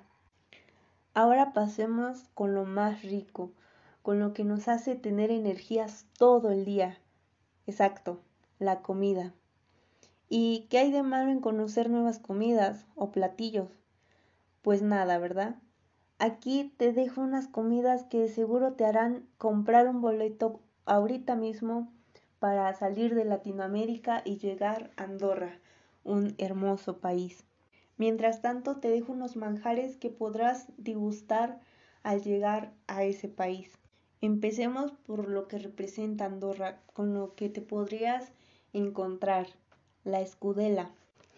Ahora 1.14 1.52
pasemos 1.52 2.30
con 2.34 2.54
lo 2.54 2.64
más 2.64 3.02
rico, 3.02 3.52
con 4.02 4.22
lo 4.22 4.32
que 4.32 4.46
nos 4.46 4.70
hace 4.70 4.96
tener 4.96 5.32
energías 5.32 6.06
todo 6.18 6.52
el 6.52 6.64
día. 6.64 6.98
Exacto, 7.68 8.22
la 8.58 8.82
comida. 8.82 9.34
¿Y 10.30 10.68
qué 10.70 10.78
hay 10.78 10.94
de 10.94 11.04
malo 11.04 11.30
en 11.30 11.42
conocer 11.42 11.90
nuevas 11.90 12.20
comidas 12.20 12.86
o 12.96 13.12
platillos? 13.12 13.68
Pues 14.62 14.82
nada, 14.82 15.18
¿verdad? 15.18 15.58
Aquí 16.20 16.74
te 16.78 16.94
dejo 16.94 17.20
unas 17.20 17.50
comidas 17.50 18.06
que 18.06 18.30
seguro 18.30 18.76
te 18.76 18.86
harán 18.86 19.28
comprar 19.38 19.90
un 19.90 20.00
boleto 20.00 20.62
ahorita 20.86 21.36
mismo 21.36 21.92
para 22.40 22.74
salir 22.76 23.14
de 23.14 23.26
Latinoamérica 23.26 24.22
y 24.24 24.38
llegar 24.38 24.92
a 24.96 25.04
Andorra, 25.04 25.60
un 26.06 26.36
hermoso 26.38 27.00
país. 27.00 27.44
Mientras 27.98 28.42
tanto, 28.42 28.78
te 28.78 28.90
dejo 28.90 29.12
unos 29.12 29.36
manjares 29.36 29.98
que 29.98 30.10
podrás 30.10 30.68
degustar 30.78 31.60
al 32.04 32.22
llegar 32.22 32.72
a 32.88 33.04
ese 33.04 33.28
país. 33.28 33.78
Empecemos 34.22 34.92
por 35.06 35.28
lo 35.28 35.48
que 35.48 35.60
representa 35.60 36.26
Andorra, 36.26 36.82
con 36.94 37.14
lo 37.14 37.36
que 37.36 37.50
te 37.50 37.62
podrías 37.62 38.32
encontrar 38.74 39.48
la 40.04 40.22
escudela. 40.22 40.92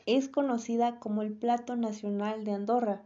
Es 0.05 0.29
conocida 0.29 1.00
como 1.00 1.21
el 1.21 1.33
plato 1.33 1.75
nacional 1.75 2.43
de 2.43 2.51
Andorra. 2.51 3.03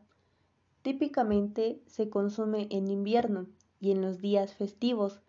Típicamente 0.82 1.82
se 1.88 2.10
consume 2.10 2.68
en 2.72 2.90
invierno 2.90 3.48
y 3.80 3.92
en 3.92 4.02
los 4.02 4.22
días 4.22 4.54
festivos, 4.54 5.22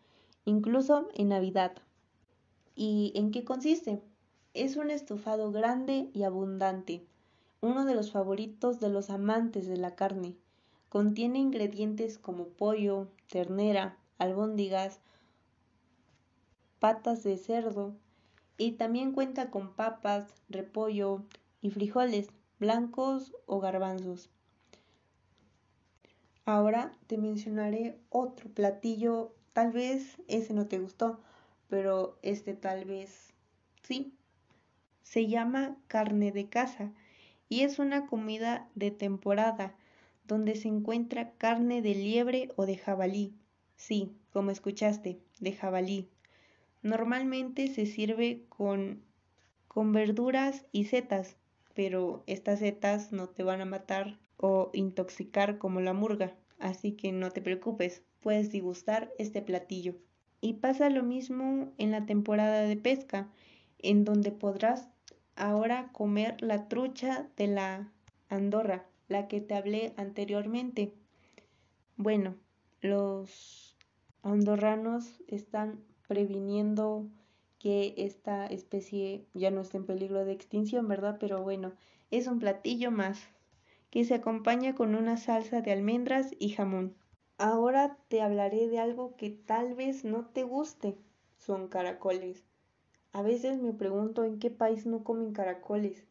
incluso 0.45 1.09
en 1.15 1.29
Navidad. 1.29 1.73
¿Y 2.75 3.13
en 3.15 3.31
qué 3.31 3.45
consiste? 3.45 4.01
Es 4.55 4.77
un 4.77 4.91
estofado 4.91 5.51
grande 5.51 6.11
y 6.13 6.25
abundante, 6.25 7.07
uno 7.63 7.87
de 7.87 7.95
los 7.95 8.13
favoritos 8.13 8.81
de 8.81 8.91
los 8.91 9.09
amantes 9.09 9.67
de 9.67 9.79
la 9.79 9.95
carne. 9.95 10.37
Contiene 10.91 11.39
ingredientes 11.39 12.19
como 12.19 12.49
pollo, 12.49 13.09
ternera, 13.31 13.97
albóndigas, 14.19 15.01
patas 16.81 17.23
de 17.23 17.39
cerdo, 17.39 17.95
y 18.59 18.73
también 18.73 19.13
cuenta 19.13 19.51
con 19.51 19.73
papas, 19.73 20.35
repollo 20.51 21.23
y 21.63 21.71
frijoles 21.71 22.29
blancos 22.59 23.33
o 23.47 23.59
garbanzos. 23.59 24.29
Ahora 26.45 26.93
te 27.07 27.17
mencionaré 27.17 27.99
otro 28.11 28.51
platillo, 28.51 29.33
tal 29.55 29.73
vez 29.73 30.19
ese 30.29 30.53
no 30.53 30.67
te 30.67 30.79
gustó, 30.79 31.21
pero 31.69 32.19
este 32.21 32.53
tal 32.53 32.85
vez 32.85 33.33
sí. 33.83 34.15
Se 35.03 35.27
llama 35.27 35.77
carne 35.89 36.33
de 36.33 36.49
casa 36.49 36.93
y 37.49 37.63
es 37.63 37.79
una 37.79 38.07
comida 38.07 38.69
de 38.75 38.91
temporada 38.91 39.75
donde 40.27 40.55
se 40.55 40.69
encuentra 40.69 41.33
carne 41.33 41.83
de 41.83 41.95
liebre 41.95 42.49
o 42.57 42.67
de 42.67 42.77
jabalí. 42.77 43.35
Sí, 43.77 44.17
como 44.33 44.51
escuchaste, 44.51 45.19
de 45.41 45.53
jabalí. 45.53 46.09
Normalmente 46.83 47.69
se 47.69 47.87
sirve 47.87 48.45
con, 48.49 49.03
con 49.69 49.93
verduras 49.93 50.65
y 50.73 50.85
setas, 50.85 51.37
pero 51.75 52.23
estas 52.27 52.61
setas 52.61 53.13
no 53.13 53.29
te 53.29 53.43
van 53.43 53.61
a 53.61 53.67
matar 53.67 54.19
o 54.37 54.71
intoxicar 54.73 55.59
como 55.59 55.81
la 55.81 55.93
murga, 55.93 56.35
así 56.59 56.93
que 56.93 57.13
no 57.13 57.31
te 57.31 57.41
preocupes, 57.41 58.03
puedes 58.21 58.51
degustar 58.51 59.13
este 59.19 59.43
platillo. 59.43 59.95
Y 60.41 60.55
pasa 60.55 60.91
lo 60.91 61.03
mismo 61.03 61.73
en 61.79 61.93
la 61.93 62.05
temporada 62.07 62.63
de 62.63 62.77
pesca, 62.77 63.31
en 63.83 64.05
donde 64.05 64.31
podrás 64.31 64.89
ahora 65.37 65.91
comer 65.93 66.41
la 66.41 66.69
trucha 66.69 67.29
de 67.37 67.49
la 67.49 67.93
Andorra, 68.29 68.87
la 69.09 69.29
que 69.29 69.41
te 69.41 69.55
hablé 69.55 69.93
anteriormente. 69.97 70.95
Bueno, 71.97 72.35
los 72.81 73.77
andorranos 74.23 75.23
están 75.29 75.81
previniendo 76.09 77.07
que 77.59 77.95
esta 77.97 78.47
especie 78.47 79.25
ya 79.35 79.51
no 79.51 79.61
esté 79.61 79.77
en 79.77 79.87
peligro 79.87 80.25
de 80.25 80.33
extinción, 80.33 80.89
¿verdad? 80.89 81.19
Pero 81.21 81.43
bueno, 81.43 81.73
es 82.11 82.27
un 82.27 82.39
platillo 82.39 82.91
más 82.91 83.29
que 83.91 84.05
se 84.05 84.15
acompaña 84.15 84.75
con 84.75 84.95
una 84.95 85.17
salsa 85.17 85.61
de 85.61 85.71
almendras 85.71 86.35
y 86.39 86.51
jamón. 86.51 86.97
Ahora 87.39 87.99
te 88.09 88.23
hablaré 88.23 88.69
de 88.69 88.79
algo 88.79 89.17
que 89.17 89.31
tal 89.31 89.75
vez 89.75 90.05
no 90.05 90.27
te 90.27 90.45
guste. 90.45 90.97
Son 91.37 91.69
caracoles. 91.69 92.52
A 93.13 93.21
veces 93.21 93.61
me 93.61 93.73
pregunto 93.73 94.25
en 94.25 94.39
qué 94.39 94.51
país 94.51 94.87
no 94.87 95.05
comen 95.05 95.33
caracoles. 95.33 96.03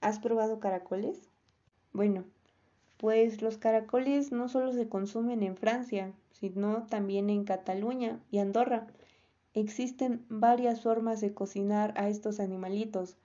¿Has 0.00 0.20
probado 0.20 0.60
caracoles? 0.60 1.20
Bueno, 1.92 2.24
pues 2.96 3.42
los 3.42 3.58
caracoles 3.58 4.30
no 4.30 4.48
solo 4.48 4.72
se 4.72 4.88
consumen 4.88 5.42
en 5.42 5.56
Francia, 5.56 6.12
sino 6.30 6.84
también 6.84 7.28
en 7.28 7.44
Cataluña 7.44 8.20
y 8.30 8.38
Andorra. 8.38 8.86
Existen 9.54 10.24
varias 10.28 10.80
formas 10.80 11.20
de 11.20 11.34
cocinar 11.34 11.92
a 11.96 12.08
estos 12.08 12.38
animalitos, 12.38 13.16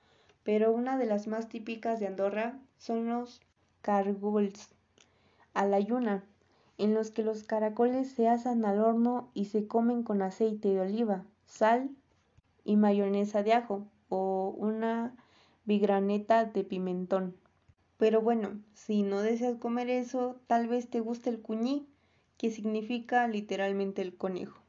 pero 0.43 0.71
una 0.71 0.97
de 0.97 1.05
las 1.05 1.27
más 1.27 1.49
típicas 1.49 1.99
de 1.99 2.07
Andorra 2.07 2.59
son 2.79 3.07
los 3.07 3.41
cargols 3.83 4.69
a 5.53 5.65
la 5.65 5.79
yuna, 5.79 6.23
en 6.79 6.95
los 6.95 7.11
que 7.11 7.23
los 7.23 7.43
caracoles 7.43 8.11
se 8.11 8.27
asan 8.27 8.65
al 8.65 8.79
horno 8.79 9.29
y 9.35 9.45
se 9.45 9.67
comen 9.67 10.01
con 10.03 10.23
aceite 10.23 10.69
de 10.69 10.81
oliva, 10.81 11.23
sal 11.45 11.89
y 12.67 12.75
mayonesa 12.75 13.41
de 13.41 13.53
ajo 13.53 13.87
o 14.09 14.53
una 14.57 15.15
bigraneta 15.63 16.43
de 16.43 16.65
pimentón. 16.65 17.37
Pero 17.97 18.21
bueno, 18.21 18.61
si 18.73 19.03
no 19.03 19.21
deseas 19.21 19.55
comer 19.57 19.89
eso, 19.89 20.39
tal 20.47 20.67
vez 20.67 20.89
te 20.89 20.99
guste 20.99 21.29
el 21.29 21.41
cuñí, 21.41 21.87
que 22.37 22.51
significa 22.51 23.27
literalmente 23.27 24.01
el 24.01 24.15
conejo. 24.15 24.61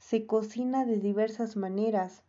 Se 0.00 0.26
cocina 0.26 0.84
de 0.84 0.98
diversas 0.98 1.56
maneras, 1.56 2.24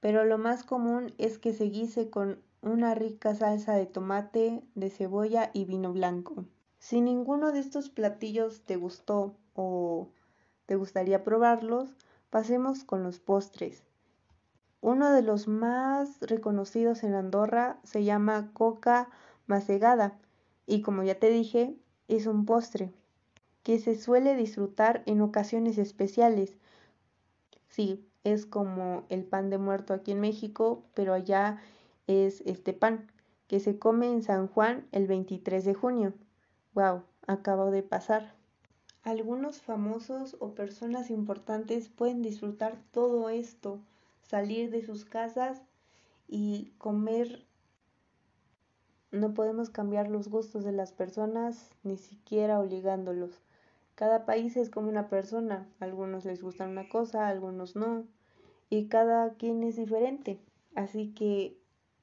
pero 0.00 0.24
lo 0.24 0.36
más 0.36 0.62
común 0.62 1.14
es 1.16 1.38
que 1.38 1.54
se 1.54 1.64
guise 1.64 2.10
con 2.10 2.40
una 2.60 2.94
rica 2.94 3.34
salsa 3.34 3.74
de 3.74 3.86
tomate, 3.86 4.62
de 4.74 4.90
cebolla 4.90 5.50
y 5.54 5.64
vino 5.64 5.92
blanco. 5.92 6.44
Si 6.78 7.00
ninguno 7.00 7.50
de 7.50 7.60
estos 7.60 7.88
platillos 7.88 8.60
te 8.66 8.76
gustó 8.76 9.34
o 9.54 10.10
te 10.66 10.76
gustaría 10.76 11.24
probarlos, 11.24 11.96
pasemos 12.28 12.84
con 12.84 13.02
los 13.02 13.18
postres. 13.20 13.87
Uno 14.80 15.10
de 15.10 15.22
los 15.22 15.48
más 15.48 16.20
reconocidos 16.20 17.02
en 17.02 17.14
Andorra 17.14 17.78
se 17.82 18.04
llama 18.04 18.50
coca 18.52 19.10
macegada 19.46 20.18
y 20.66 20.82
como 20.82 21.02
ya 21.02 21.18
te 21.18 21.30
dije, 21.30 21.76
es 22.06 22.26
un 22.26 22.44
postre 22.44 22.92
que 23.62 23.78
se 23.78 23.96
suele 23.96 24.36
disfrutar 24.36 25.02
en 25.06 25.20
ocasiones 25.20 25.78
especiales. 25.78 26.56
Sí, 27.68 28.06
es 28.24 28.46
como 28.46 29.04
el 29.08 29.24
pan 29.24 29.50
de 29.50 29.58
muerto 29.58 29.94
aquí 29.94 30.12
en 30.12 30.20
México, 30.20 30.84
pero 30.94 31.12
allá 31.12 31.58
es 32.06 32.42
este 32.42 32.72
pan 32.72 33.10
que 33.46 33.60
se 33.60 33.78
come 33.78 34.10
en 34.10 34.22
San 34.22 34.46
Juan 34.48 34.86
el 34.92 35.06
23 35.06 35.64
de 35.64 35.74
junio. 35.74 36.12
Wow, 36.74 37.02
acabo 37.26 37.70
de 37.70 37.82
pasar. 37.82 38.32
Algunos 39.02 39.60
famosos 39.62 40.36
o 40.38 40.54
personas 40.54 41.10
importantes 41.10 41.88
pueden 41.88 42.22
disfrutar 42.22 42.76
todo 42.92 43.28
esto, 43.30 43.80
salir 44.28 44.70
de 44.70 44.82
sus 44.82 45.04
casas 45.04 45.62
y 46.28 46.72
comer. 46.78 47.44
No 49.10 49.34
podemos 49.34 49.70
cambiar 49.70 50.08
los 50.08 50.28
gustos 50.28 50.64
de 50.64 50.72
las 50.72 50.92
personas 50.92 51.70
ni 51.82 51.96
siquiera 51.96 52.60
obligándolos. 52.60 53.40
Cada 53.94 54.26
país 54.26 54.56
es 54.56 54.70
como 54.70 54.88
una 54.88 55.08
persona, 55.08 55.66
a 55.80 55.84
algunos 55.84 56.24
les 56.24 56.40
gusta 56.40 56.68
una 56.68 56.88
cosa, 56.88 57.26
algunos 57.26 57.74
no, 57.74 58.06
y 58.70 58.86
cada 58.86 59.34
quien 59.34 59.64
es 59.64 59.76
diferente. 59.76 60.38
Así 60.76 61.12
que 61.14 61.58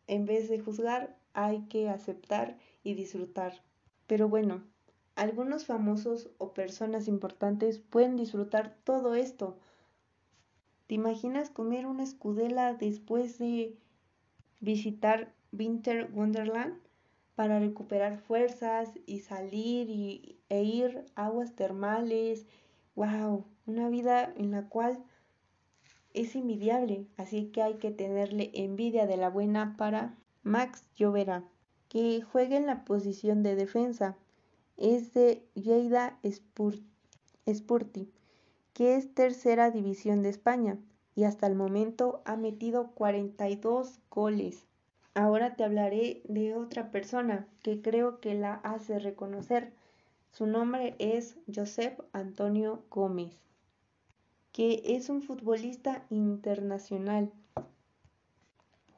en 0.07 0.25
vez 0.25 0.49
de 0.49 0.59
juzgar, 0.59 1.17
hay 1.33 1.61
que 1.67 1.89
aceptar 1.89 2.57
y 2.83 2.95
disfrutar. 2.95 3.61
Pero 4.07 4.27
bueno, 4.29 4.63
algunos 5.15 5.65
famosos 5.65 6.29
o 6.37 6.53
personas 6.53 7.07
importantes 7.07 7.79
pueden 7.79 8.15
disfrutar 8.17 8.75
todo 8.83 9.15
esto. 9.15 9.57
¿Te 10.87 10.95
imaginas 10.95 11.49
comer 11.49 11.85
una 11.85 12.03
escudela 12.03 12.73
después 12.73 13.37
de 13.37 13.77
visitar 14.61 15.33
Winter 15.51 16.09
Wonderland? 16.13 16.85
para 17.35 17.59
recuperar 17.59 18.17
fuerzas 18.17 18.89
y 19.05 19.19
salir 19.19 19.89
y, 19.89 20.39
e 20.49 20.63
ir 20.63 21.05
a 21.15 21.25
aguas 21.25 21.53
termales. 21.53 22.47
¡Wow! 22.95 23.45
Una 23.65 23.89
vida 23.89 24.33
en 24.37 24.51
la 24.51 24.67
cual 24.69 25.03
es 26.13 26.35
envidiable, 26.35 27.07
así 27.17 27.47
que 27.47 27.61
hay 27.61 27.75
que 27.75 27.91
tenerle 27.91 28.51
envidia 28.53 29.05
de 29.05 29.17
la 29.17 29.29
buena 29.29 29.75
para 29.77 30.17
Max 30.43 30.87
Llovera, 30.95 31.43
que 31.89 32.21
juega 32.21 32.55
en 32.55 32.67
la 32.67 32.85
posición 32.85 33.43
de 33.43 33.55
defensa. 33.55 34.15
Es 34.77 35.13
de 35.13 35.45
Lleida 35.55 36.17
Spurti, 36.25 38.11
que 38.75 38.97
es 38.97 39.13
tercera 39.13 39.71
división 39.71 40.21
de 40.21 40.27
España 40.27 40.77
y 41.15 41.23
hasta 41.23 41.47
el 41.47 41.55
momento 41.55 42.21
ha 42.25 42.35
metido 42.35 42.91
42 42.91 44.01
goles. 44.09 44.65
Ahora 45.13 45.55
te 45.55 45.63
hablaré 45.63 46.21
de 46.25 46.55
otra 46.55 46.91
persona 46.91 47.47
que 47.63 47.81
creo 47.81 48.19
que 48.19 48.35
la 48.35 48.55
hace 48.55 48.99
reconocer. 48.99 49.71
Su 50.29 50.45
nombre 50.45 50.93
es 50.99 51.37
Josep 51.47 52.01
Antonio 52.11 52.83
Gómez, 52.89 53.39
que 54.51 54.81
es 54.83 55.07
un 55.07 55.21
futbolista 55.21 56.05
internacional. 56.09 57.31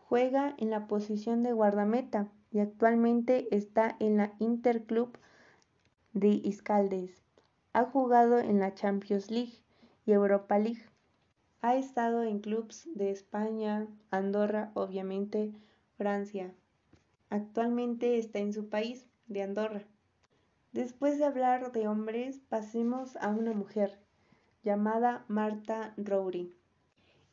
Juega 0.10 0.56
en 0.58 0.72
la 0.72 0.88
posición 0.88 1.44
de 1.44 1.54
guardameta 1.54 2.30
y 2.52 2.62
actualmente 2.62 3.48
está 3.56 3.96
en 4.00 4.18
la 4.18 4.34
Interclub 4.40 5.20
de 6.14 6.30
Iscaldes. 6.30 7.22
Ha 7.74 7.84
jugado 7.84 8.40
en 8.40 8.60
la 8.60 8.74
Champions 8.74 9.30
League 9.30 9.67
y 10.08 10.14
Europa 10.14 10.58
League. 10.58 10.82
Ha 11.62 11.76
estado 11.76 12.24
en 12.24 12.40
clubes 12.40 12.88
de 12.96 13.12
España, 13.12 13.88
Andorra, 14.10 14.72
obviamente, 14.74 15.54
Francia. 15.98 16.54
Actualmente 17.30 18.18
está 18.18 18.40
en 18.40 18.54
su 18.54 18.70
país, 18.70 19.06
de 19.28 19.44
Andorra. 19.44 19.84
Después 20.72 21.20
de 21.20 21.26
hablar 21.26 21.74
de 21.74 21.90
hombres, 21.90 22.40
pasemos 22.48 23.18
a 23.18 23.30
una 23.30 23.52
mujer 23.52 24.00
llamada 24.64 25.26
Marta 25.28 25.94
Rouri. 25.98 26.56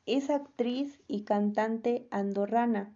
Es 0.04 0.28
actriz 0.28 1.00
y 1.06 1.22
cantante 1.22 2.08
andorrana, 2.10 2.92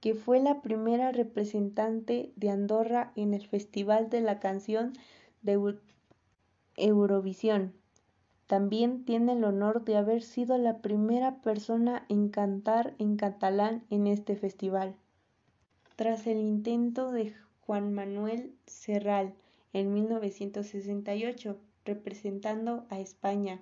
que 0.00 0.14
fue 0.14 0.40
la 0.40 0.60
primera 0.60 1.10
representante 1.10 2.32
de 2.36 2.50
Andorra 2.50 3.12
en 3.16 3.32
el 3.32 3.46
Festival 3.46 4.10
de 4.10 4.20
la 4.20 4.40
Canción 4.40 4.92
de 5.40 5.78
Eurovisión. 6.76 7.81
También 8.46 9.04
tiene 9.04 9.32
el 9.32 9.44
honor 9.44 9.84
de 9.84 9.96
haber 9.96 10.22
sido 10.22 10.58
la 10.58 10.78
primera 10.78 11.36
persona 11.42 12.04
en 12.08 12.28
cantar 12.28 12.94
en 12.98 13.16
catalán 13.16 13.82
en 13.90 14.06
este 14.06 14.36
festival 14.36 14.94
tras 15.96 16.26
el 16.26 16.38
intento 16.38 17.12
de 17.12 17.34
Juan 17.66 17.92
Manuel 17.92 18.52
Serral 18.66 19.34
en 19.72 19.94
1968, 19.94 21.56
representando 21.84 22.86
a 22.90 22.98
España. 22.98 23.60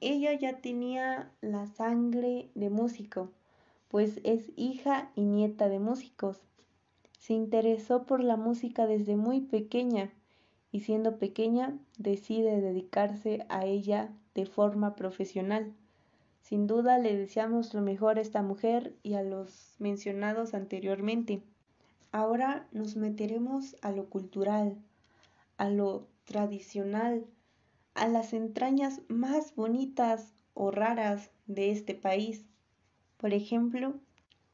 Ella 0.00 0.32
ya 0.34 0.58
tenía 0.60 1.30
la 1.40 1.66
sangre 1.66 2.50
de 2.54 2.70
músico, 2.70 3.30
pues 3.88 4.20
es 4.24 4.50
hija 4.56 5.10
y 5.14 5.22
nieta 5.22 5.68
de 5.68 5.78
músicos. 5.78 6.38
Se 7.18 7.34
interesó 7.34 8.04
por 8.04 8.22
la 8.22 8.36
música 8.36 8.86
desde 8.86 9.16
muy 9.16 9.40
pequeña 9.40 10.10
y 10.72 10.80
siendo 10.80 11.18
pequeña 11.18 11.78
decide 11.98 12.60
dedicarse 12.60 13.44
a 13.48 13.64
ella 13.64 14.10
de 14.34 14.46
forma 14.46 14.94
profesional. 14.94 15.72
Sin 16.40 16.66
duda 16.66 16.98
le 16.98 17.16
deseamos 17.16 17.74
lo 17.74 17.82
mejor 17.82 18.18
a 18.18 18.22
esta 18.22 18.42
mujer 18.42 18.94
y 19.02 19.14
a 19.14 19.22
los 19.22 19.74
mencionados 19.78 20.54
anteriormente. 20.54 21.42
Ahora 22.12 22.66
nos 22.72 22.96
meteremos 22.96 23.76
a 23.82 23.92
lo 23.92 24.08
cultural, 24.08 24.76
a 25.58 25.70
lo 25.70 26.06
tradicional, 26.24 27.24
a 27.94 28.08
las 28.08 28.32
entrañas 28.32 29.00
más 29.08 29.54
bonitas 29.54 30.32
o 30.54 30.70
raras 30.70 31.30
de 31.46 31.70
este 31.70 31.94
país. 31.94 32.44
Por 33.16 33.34
ejemplo, 33.34 33.94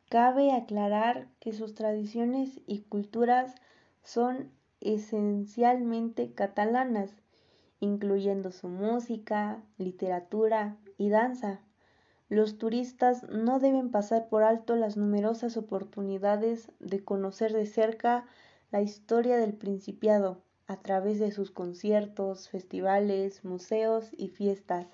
cabe 0.09 0.53
aclarar 0.53 1.29
que 1.41 1.53
sus 1.53 1.75
tradiciones 1.75 2.61
y 2.67 2.81
culturas 2.81 3.55
son 4.03 4.51
esencialmente 4.81 6.33
catalanas, 6.33 7.11
incluyendo 7.81 8.53
su 8.53 8.69
música, 8.69 9.63
literatura 9.79 10.77
y 10.99 11.09
danza. 11.09 11.61
Los 12.29 12.59
turistas 12.59 13.23
no 13.31 13.61
deben 13.61 13.91
pasar 13.91 14.29
por 14.29 14.43
alto 14.43 14.77
las 14.77 14.97
numerosas 14.97 15.57
oportunidades 15.57 16.73
de 16.81 17.05
conocer 17.05 17.53
de 17.53 17.67
cerca 17.67 18.27
la 18.71 18.81
historia 18.81 19.37
del 19.37 19.55
Principiado 19.55 20.43
a 20.67 20.77
través 20.79 21.21
de 21.21 21.31
sus 21.31 21.51
conciertos, 21.51 22.49
festivales, 22.49 23.45
museos 23.45 24.11
y 24.17 24.29
fiestas. 24.29 24.87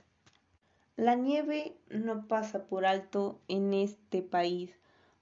La 0.96 1.14
nieve 1.14 1.74
no 1.88 2.28
pasa 2.28 2.66
por 2.66 2.84
alto 2.84 3.40
en 3.48 3.72
este 3.72 4.20
país, 4.22 4.78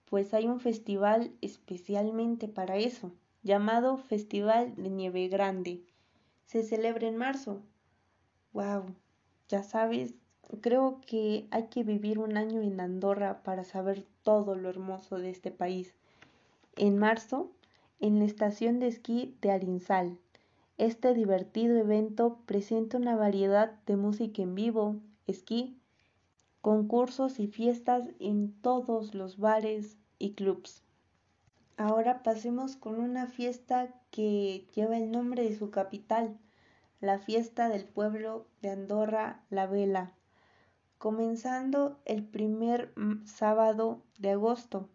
pues 0.06 0.34
hay 0.34 0.48
un 0.48 0.58
festival 0.58 1.32
especialmente 1.40 2.48
para 2.48 2.76
eso, 2.76 3.12
llamado 3.42 3.96
Festival 3.96 4.74
de 4.76 4.90
Nieve 4.90 5.28
Grande. 5.28 5.82
Se 6.46 6.62
celebra 6.62 7.08
en 7.08 7.16
marzo. 7.16 7.62
¡Wow! 8.52 8.94
Ya 9.48 9.62
sabes 9.62 10.14
Creo 10.60 11.00
que 11.06 11.46
hay 11.52 11.68
que 11.68 11.84
vivir 11.84 12.18
un 12.18 12.36
año 12.36 12.60
en 12.60 12.80
Andorra 12.80 13.42
para 13.44 13.62
saber 13.62 14.04
todo 14.24 14.56
lo 14.56 14.68
hermoso 14.68 15.16
de 15.16 15.30
este 15.30 15.52
país. 15.52 15.94
En 16.76 16.98
marzo 16.98 17.52
en 18.00 18.18
la 18.18 18.24
estación 18.24 18.80
de 18.80 18.88
esquí 18.88 19.36
de 19.40 19.52
Arinsal. 19.52 20.18
Este 20.76 21.14
divertido 21.14 21.76
evento 21.76 22.38
presenta 22.46 22.96
una 22.96 23.14
variedad 23.14 23.78
de 23.86 23.96
música 23.96 24.42
en 24.42 24.54
vivo, 24.54 24.96
esquí, 25.26 25.78
concursos 26.62 27.38
y 27.38 27.46
fiestas 27.46 28.08
en 28.18 28.52
todos 28.60 29.14
los 29.14 29.38
bares 29.38 29.98
y 30.18 30.32
clubs. 30.32 30.82
Ahora 31.82 32.22
pasemos 32.22 32.76
con 32.76 33.00
una 33.00 33.26
fiesta 33.26 33.88
que 34.10 34.66
lleva 34.74 34.98
el 34.98 35.10
nombre 35.10 35.44
de 35.44 35.56
su 35.56 35.70
capital, 35.70 36.38
la 37.00 37.18
fiesta 37.18 37.70
del 37.70 37.86
pueblo 37.86 38.46
de 38.60 38.68
Andorra 38.68 39.46
la 39.48 39.66
Vela, 39.66 40.12
comenzando 40.98 41.98
el 42.04 42.22
primer 42.22 42.92
sábado 43.24 44.02
de 44.18 44.32
agosto. 44.32 44.90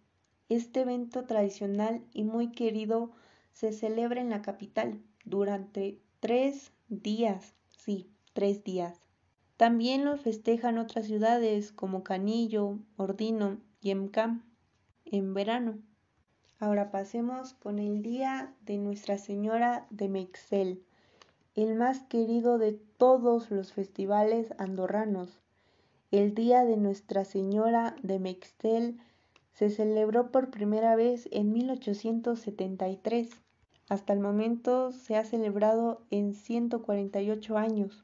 Este 0.47 0.81
evento 0.81 1.25
tradicional 1.25 2.05
y 2.13 2.23
muy 2.23 2.51
querido 2.51 3.09
se 3.51 3.71
celebra 3.73 4.21
en 4.21 4.29
la 4.29 4.43
capital 4.43 5.01
durante 5.23 5.99
tres 6.19 6.71
días, 6.87 7.55
sí, 7.75 8.11
tres 8.33 8.63
días. 8.63 9.01
También 9.57 10.05
lo 10.05 10.17
festejan 10.17 10.77
otras 10.77 11.07
ciudades 11.07 11.71
como 11.71 12.03
Canillo, 12.03 12.77
Ordino 12.95 13.57
y 13.81 13.89
Emcam 13.89 14.43
en 15.05 15.33
verano. 15.33 15.79
Ahora 16.65 16.89
pasemos 16.89 17.53
con 17.53 17.77
el 17.77 18.01
Día 18.01 18.51
de 18.65 18.79
Nuestra 18.79 19.19
Señora 19.19 19.85
de 19.91 20.09
Meixel, 20.09 20.81
el 21.53 21.75
más 21.75 22.01
querido 22.01 22.57
de 22.57 22.73
todos 22.97 23.51
los 23.51 23.71
festivales 23.71 24.51
andorranos. 24.57 25.37
El 26.09 26.33
Día 26.33 26.65
de 26.65 26.75
Nuestra 26.77 27.23
Señora 27.23 27.95
de 28.01 28.17
Meixel 28.17 28.97
se 29.53 29.69
celebró 29.69 30.31
por 30.31 30.49
primera 30.49 30.95
vez 30.95 31.29
en 31.31 31.53
1873 31.53 33.29
hasta 33.87 34.13
el 34.13 34.19
momento 34.19 34.91
se 34.91 35.17
ha 35.17 35.23
celebrado 35.23 36.01
en 36.09 36.33
148 36.33 37.59
años. 37.59 38.03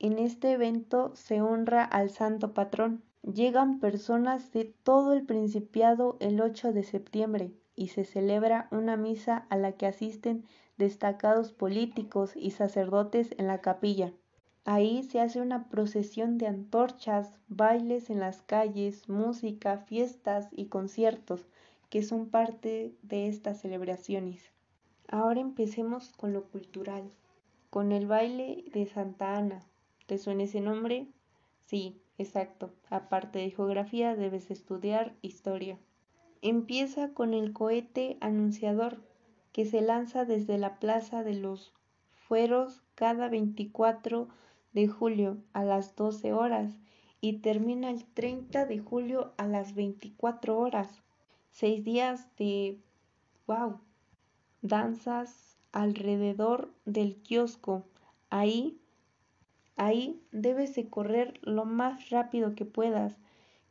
En 0.00 0.18
este 0.18 0.50
evento 0.50 1.12
se 1.14 1.42
honra 1.42 1.84
al 1.84 2.10
santo 2.10 2.54
patrón. 2.54 3.04
Llegan 3.22 3.78
personas 3.78 4.50
de 4.50 4.64
todo 4.64 5.12
el 5.12 5.24
Principiado 5.24 6.16
el 6.18 6.40
8 6.40 6.72
de 6.72 6.82
septiembre 6.82 7.52
y 7.80 7.88
se 7.88 8.04
celebra 8.04 8.68
una 8.72 8.98
misa 8.98 9.46
a 9.48 9.56
la 9.56 9.72
que 9.72 9.86
asisten 9.86 10.44
destacados 10.76 11.52
políticos 11.52 12.32
y 12.36 12.50
sacerdotes 12.50 13.34
en 13.38 13.46
la 13.46 13.62
capilla. 13.62 14.12
Ahí 14.66 15.02
se 15.02 15.18
hace 15.18 15.40
una 15.40 15.70
procesión 15.70 16.36
de 16.36 16.46
antorchas, 16.46 17.32
bailes 17.48 18.10
en 18.10 18.20
las 18.20 18.42
calles, 18.42 19.08
música, 19.08 19.78
fiestas 19.78 20.50
y 20.52 20.66
conciertos 20.66 21.46
que 21.88 22.02
son 22.02 22.28
parte 22.28 22.92
de 23.00 23.28
estas 23.28 23.62
celebraciones. 23.62 24.52
Ahora 25.08 25.40
empecemos 25.40 26.10
con 26.10 26.34
lo 26.34 26.50
cultural, 26.50 27.10
con 27.70 27.92
el 27.92 28.06
baile 28.06 28.62
de 28.74 28.84
Santa 28.84 29.38
Ana. 29.38 29.60
¿Te 30.06 30.18
suena 30.18 30.42
ese 30.42 30.60
nombre? 30.60 31.06
Sí, 31.64 32.02
exacto. 32.18 32.74
Aparte 32.90 33.38
de 33.38 33.50
geografía, 33.50 34.16
debes 34.16 34.50
estudiar 34.50 35.14
historia. 35.22 35.78
Empieza 36.42 37.12
con 37.12 37.34
el 37.34 37.52
cohete 37.52 38.16
anunciador, 38.20 39.02
que 39.52 39.64
se 39.64 39.80
lanza 39.80 40.24
desde 40.24 40.58
la 40.58 40.78
Plaza 40.78 41.22
de 41.22 41.34
los 41.34 41.72
Fueros 42.12 42.82
cada 42.94 43.28
24 43.28 44.28
de 44.72 44.88
julio 44.88 45.38
a 45.52 45.64
las 45.64 45.96
12 45.96 46.32
horas 46.32 46.78
y 47.20 47.38
termina 47.38 47.90
el 47.90 48.04
30 48.04 48.66
de 48.66 48.78
julio 48.78 49.32
a 49.36 49.46
las 49.46 49.74
24 49.74 50.58
horas. 50.58 51.02
Seis 51.50 51.84
días 51.84 52.28
de... 52.36 52.78
¡Wow! 53.46 53.80
danzas 54.62 55.56
alrededor 55.72 56.72
del 56.84 57.16
kiosco. 57.16 57.84
Ahí, 58.28 58.78
ahí 59.76 60.22
debes 60.32 60.74
de 60.74 60.88
correr 60.88 61.38
lo 61.42 61.64
más 61.64 62.10
rápido 62.10 62.54
que 62.54 62.64
puedas, 62.64 63.18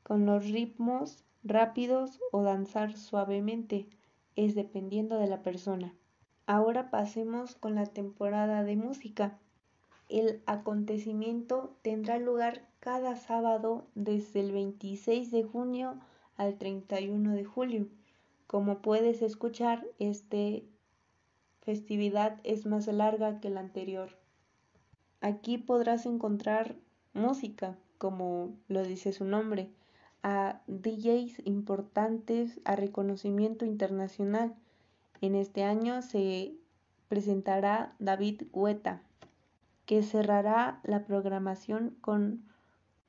con 0.04 0.26
los 0.26 0.50
ritmos 0.50 1.24
rápidos 1.44 2.20
o 2.32 2.44
danzar 2.44 2.96
suavemente, 2.96 3.88
es 4.36 4.56
dependiendo 4.56 5.18
de 5.20 5.28
la 5.28 5.42
persona. 5.42 5.94
Ahora 6.46 6.90
pasemos 6.90 7.56
con 7.56 7.76
la 7.76 7.86
temporada 7.86 8.64
de 8.64 8.76
música. 8.76 9.38
El 10.08 10.42
acontecimiento 10.46 11.76
tendrá 11.82 12.18
lugar 12.18 12.68
cada 12.80 13.16
sábado 13.16 13.86
desde 13.96 14.40
el 14.40 14.52
26 14.52 15.32
de 15.32 15.44
junio 15.44 16.00
al 16.38 16.58
31 16.58 17.34
de 17.34 17.46
julio. 17.46 17.88
Como 18.48 18.80
puedes 18.80 19.22
escuchar, 19.22 19.86
este 20.00 20.66
festividad 21.62 22.40
es 22.44 22.66
más 22.66 22.88
larga 22.88 23.40
que 23.40 23.50
la 23.52 23.60
anterior. 23.60 24.18
Aquí 25.22 25.58
podrás 25.58 26.06
encontrar 26.06 26.76
música, 27.14 27.78
como 27.98 28.56
lo 28.68 28.82
dice 28.84 29.12
su 29.12 29.26
nombre, 29.26 29.70
a 30.24 30.62
DJs 30.68 31.42
importantes 31.46 32.60
a 32.66 32.76
reconocimiento 32.76 33.66
internacional. 33.66 34.56
En 35.22 35.36
este 35.36 35.64
año 35.64 36.02
se 36.02 36.54
presentará 37.08 37.96
David 38.00 38.44
Guetta, 38.54 39.02
que 39.86 40.04
cerrará 40.04 40.80
la 40.84 41.06
programación 41.06 41.96
con 42.02 42.44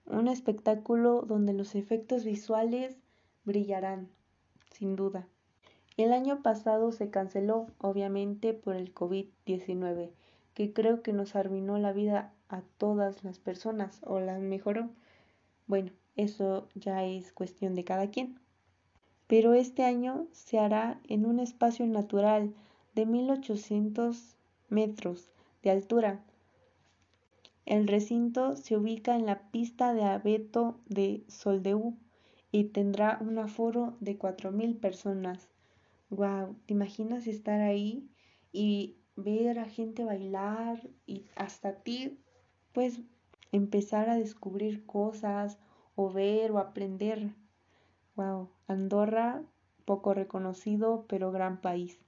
un 0.07 0.29
espectáculo 0.29 1.23
donde 1.23 1.53
los 1.53 1.75
efectos 1.75 2.25
visuales 2.25 2.97
brillarán, 3.45 4.09
sin 4.73 4.97
duda. 4.97 5.27
El 5.97 6.13
año 6.13 6.43
pasado 6.43 6.93
se 6.93 7.11
canceló, 7.11 7.67
obviamente, 7.79 8.55
por 8.55 8.75
el 8.75 8.95
COVID-19, 8.95 10.11
que 10.55 10.73
creo 10.73 11.03
que 11.03 11.13
nos 11.13 11.37
arruinó 11.37 11.79
la 11.79 11.93
vida 11.93 12.33
a 12.49 12.63
todas 12.79 13.23
las 13.23 13.39
personas 13.39 14.01
o 14.05 14.19
las 14.19 14.41
mejoró. 14.41 14.89
Bueno, 15.67 15.93
eso 16.23 16.69
ya 16.75 17.05
es 17.05 17.33
cuestión 17.33 17.75
de 17.75 17.85
cada 17.85 18.11
quien. 18.11 18.39
Pero 19.27 19.55
este 19.55 19.85
año 19.85 20.27
se 20.33 20.59
hará 20.59 21.01
en 21.09 21.25
un 21.25 21.39
espacio 21.39 21.87
natural 21.87 22.55
de 22.95 23.07
1800 23.07 24.37
metros 24.69 25.31
de 25.63 25.71
altura. 25.71 26.25
El 27.67 27.87
recinto 27.87 28.57
se 28.57 28.77
ubica 28.77 29.15
en 29.15 29.27
la 29.27 29.51
pista 29.51 29.95
de 29.95 30.03
abeto 30.03 30.81
de 30.87 31.23
Soldeu 31.29 31.95
y 32.51 32.65
tendrá 32.65 33.19
un 33.21 33.39
aforo 33.39 33.97
de 34.01 34.19
4.000 34.19 34.77
personas. 34.77 35.49
Wow, 36.09 36.57
¿te 36.67 36.75
imaginas 36.75 37.29
estar 37.29 37.61
ahí 37.61 38.09
y 38.53 38.97
ver 39.15 39.59
a 39.59 39.67
gente 39.67 40.05
bailar 40.05 40.91
y 41.07 41.27
hasta 41.37 41.75
ti, 41.75 42.19
pues, 42.73 43.01
empezar 43.53 44.09
a 44.09 44.17
descubrir 44.17 44.85
cosas 44.87 45.59
o 46.03 46.13
ver 46.13 46.53
o 46.53 46.59
aprender? 46.59 47.33
Wow, 48.17 48.49
Andorra, 48.67 49.43
poco 49.85 50.15
reconocido, 50.15 51.05
pero 51.09 51.33
gran 51.33 51.61
país. 51.61 51.99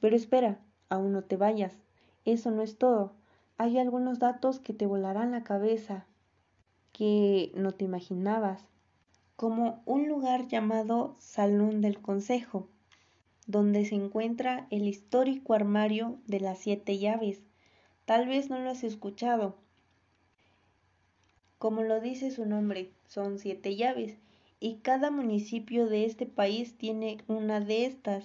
Pero 0.00 0.16
espera, 0.16 0.60
aún 0.88 1.12
no 1.12 1.24
te 1.24 1.36
vayas. 1.36 1.74
Eso 2.24 2.50
no 2.50 2.62
es 2.62 2.78
todo. 2.78 3.12
Hay 3.58 3.78
algunos 3.78 4.18
datos 4.18 4.60
que 4.60 4.72
te 4.72 4.86
volarán 4.86 5.32
la 5.32 5.44
cabeza, 5.44 6.06
que 6.92 7.52
no 7.54 7.72
te 7.72 7.84
imaginabas, 7.84 8.66
como 9.36 9.82
un 9.86 10.08
lugar 10.08 10.46
llamado 10.46 11.16
Salón 11.18 11.80
del 11.80 12.00
Consejo 12.00 12.68
donde 13.46 13.84
se 13.84 13.96
encuentra 13.96 14.66
el 14.70 14.86
histórico 14.86 15.54
armario 15.54 16.18
de 16.26 16.40
las 16.40 16.58
siete 16.58 16.98
llaves. 16.98 17.42
Tal 18.04 18.26
vez 18.26 18.50
no 18.50 18.58
lo 18.58 18.70
has 18.70 18.84
escuchado. 18.84 19.56
Como 21.62 21.84
lo 21.84 22.00
dice 22.00 22.32
su 22.32 22.44
nombre, 22.44 22.90
son 23.06 23.38
siete 23.38 23.76
llaves 23.76 24.18
y 24.58 24.78
cada 24.78 25.12
municipio 25.12 25.86
de 25.86 26.06
este 26.06 26.26
país 26.26 26.76
tiene 26.76 27.18
una 27.28 27.60
de 27.60 27.86
estas 27.86 28.24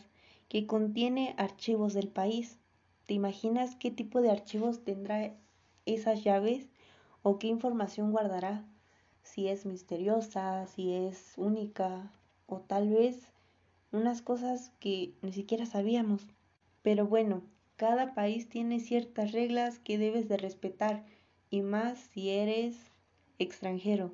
que 0.50 0.66
contiene 0.66 1.36
archivos 1.38 1.94
del 1.94 2.08
país. 2.08 2.58
¿Te 3.06 3.14
imaginas 3.14 3.76
qué 3.76 3.92
tipo 3.92 4.24
de 4.24 4.32
archivos 4.32 4.84
tendrá 4.84 5.36
esas 5.86 6.24
llaves 6.24 6.68
o 7.22 7.38
qué 7.38 7.46
información 7.46 8.12
guardará? 8.12 8.66
Si 9.22 9.48
es 9.48 9.68
misteriosa, 9.68 10.66
si 10.66 10.94
es 10.94 11.34
única 11.38 12.12
o 12.48 12.62
tal 12.62 12.90
vez 12.90 13.22
unas 13.92 14.24
cosas 14.24 14.72
que 14.80 15.14
ni 15.22 15.32
siquiera 15.32 15.68
sabíamos. 15.68 16.26
Pero 16.82 17.06
bueno, 17.06 17.44
cada 17.76 18.16
país 18.16 18.50
tiene 18.50 18.80
ciertas 18.80 19.32
reglas 19.32 19.78
que 19.78 20.00
debes 20.00 20.28
de 20.28 20.38
respetar 20.38 21.06
y 21.52 21.62
más 21.62 22.00
si 22.00 22.32
eres 22.32 22.97
extranjero. 23.40 24.14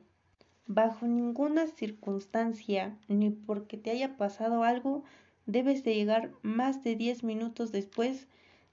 Bajo 0.66 1.08
ninguna 1.08 1.68
circunstancia, 1.68 2.98
ni 3.08 3.30
porque 3.30 3.78
te 3.78 3.92
haya 3.92 4.18
pasado 4.18 4.64
algo, 4.64 5.04
debes 5.46 5.84
de 5.84 5.96
llegar 5.96 6.32
más 6.42 6.84
de 6.84 6.96
10 6.96 7.24
minutos 7.24 7.72
después 7.72 8.28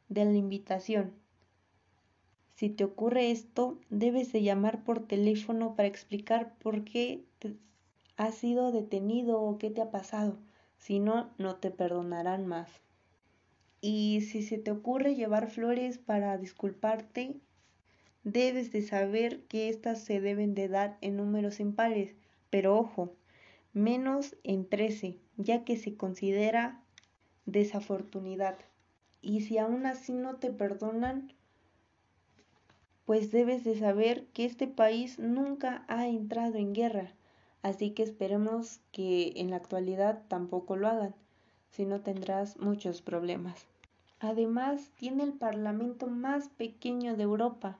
de 0.08 0.24
la 0.24 0.34
invitación. 0.34 1.12
Si 2.54 2.68
te 2.68 2.84
ocurre 2.84 3.30
esto, 3.30 3.78
debes 3.88 4.32
de 4.32 4.42
llamar 4.42 4.84
por 4.84 5.06
teléfono 5.06 5.74
para 5.74 5.88
explicar 5.88 6.54
por 6.58 6.84
qué 6.84 7.24
has 8.16 8.34
sido 8.34 8.70
detenido 8.70 9.40
o 9.40 9.58
qué 9.58 9.70
te 9.70 9.80
ha 9.80 9.90
pasado 9.90 10.36
si 10.80 10.98
no, 10.98 11.30
no 11.38 11.56
te 11.56 11.70
perdonarán 11.70 12.46
más. 12.46 12.80
Y 13.82 14.22
si 14.22 14.42
se 14.42 14.58
te 14.58 14.70
ocurre 14.70 15.14
llevar 15.14 15.50
flores 15.50 15.98
para 15.98 16.36
disculparte, 16.38 17.36
debes 18.24 18.70
de 18.70 18.82
saber 18.82 19.42
que 19.44 19.68
éstas 19.70 20.04
se 20.04 20.20
deben 20.20 20.54
de 20.54 20.68
dar 20.68 20.98
en 21.00 21.16
números 21.16 21.58
impares, 21.58 22.14
pero 22.50 22.76
ojo, 22.78 23.14
menos 23.72 24.36
en 24.44 24.68
13, 24.68 25.16
ya 25.36 25.64
que 25.64 25.76
se 25.76 25.96
considera 25.96 26.82
desafortunidad. 27.46 28.58
Y 29.22 29.42
si 29.42 29.58
aún 29.58 29.86
así 29.86 30.12
no 30.12 30.36
te 30.36 30.50
perdonan, 30.50 31.32
pues 33.06 33.30
debes 33.30 33.64
de 33.64 33.78
saber 33.78 34.26
que 34.34 34.44
este 34.44 34.66
país 34.66 35.18
nunca 35.18 35.84
ha 35.88 36.06
entrado 36.06 36.58
en 36.58 36.74
guerra, 36.74 37.12
así 37.62 37.90
que 37.90 38.02
esperemos 38.02 38.80
que 38.92 39.32
en 39.36 39.50
la 39.50 39.56
actualidad 39.56 40.22
tampoco 40.28 40.76
lo 40.76 40.88
hagan, 40.88 41.14
si 41.70 41.86
no 41.86 42.02
tendrás 42.02 42.58
muchos 42.58 43.02
problemas. 43.02 43.66
Además, 44.20 44.90
tiene 44.96 45.22
el 45.22 45.32
parlamento 45.32 46.06
más 46.06 46.50
pequeño 46.50 47.16
de 47.16 47.22
Europa 47.22 47.78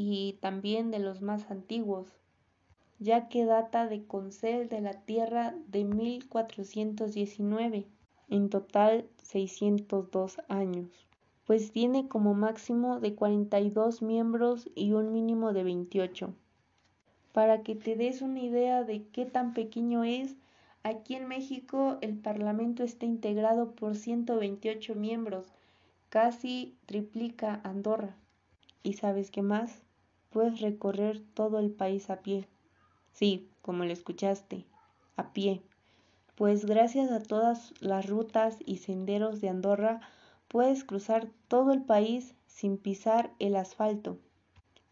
y 0.00 0.34
también 0.34 0.92
de 0.92 1.00
los 1.00 1.22
más 1.22 1.50
antiguos, 1.50 2.06
ya 3.00 3.28
que 3.28 3.44
data 3.44 3.88
de 3.88 4.04
Concel 4.04 4.68
de 4.68 4.80
la 4.80 4.92
Tierra 4.92 5.56
de 5.66 5.82
1419 5.82 7.84
en 8.28 8.48
total 8.48 9.08
602 9.24 10.40
años, 10.46 10.86
pues 11.46 11.72
tiene 11.72 12.06
como 12.06 12.34
máximo 12.34 13.00
de 13.00 13.16
42 13.16 14.00
miembros 14.00 14.70
y 14.76 14.92
un 14.92 15.12
mínimo 15.12 15.52
de 15.52 15.64
28. 15.64 16.32
Para 17.32 17.64
que 17.64 17.74
te 17.74 17.96
des 17.96 18.22
una 18.22 18.38
idea 18.38 18.84
de 18.84 19.02
qué 19.08 19.26
tan 19.26 19.52
pequeño 19.52 20.04
es, 20.04 20.36
aquí 20.84 21.16
en 21.16 21.26
México 21.26 21.98
el 22.02 22.16
Parlamento 22.16 22.84
está 22.84 23.04
integrado 23.04 23.72
por 23.72 23.96
128 23.96 24.94
miembros, 24.94 25.48
casi 26.08 26.76
triplica 26.86 27.60
Andorra. 27.64 28.14
¿Y 28.84 28.92
sabes 28.92 29.32
qué 29.32 29.42
más? 29.42 29.82
Puedes 30.30 30.60
recorrer 30.60 31.20
todo 31.34 31.58
el 31.58 31.70
país 31.70 32.10
a 32.10 32.22
pie. 32.22 32.46
Sí, 33.12 33.48
como 33.62 33.84
lo 33.84 33.92
escuchaste, 33.92 34.64
a 35.16 35.32
pie 35.32 35.62
pues 36.38 36.66
gracias 36.66 37.10
a 37.10 37.20
todas 37.20 37.74
las 37.80 38.06
rutas 38.06 38.58
y 38.64 38.76
senderos 38.76 39.40
de 39.40 39.48
Andorra 39.48 40.00
puedes 40.46 40.84
cruzar 40.84 41.26
todo 41.48 41.72
el 41.72 41.82
país 41.82 42.36
sin 42.46 42.78
pisar 42.78 43.32
el 43.40 43.56
asfalto. 43.56 44.18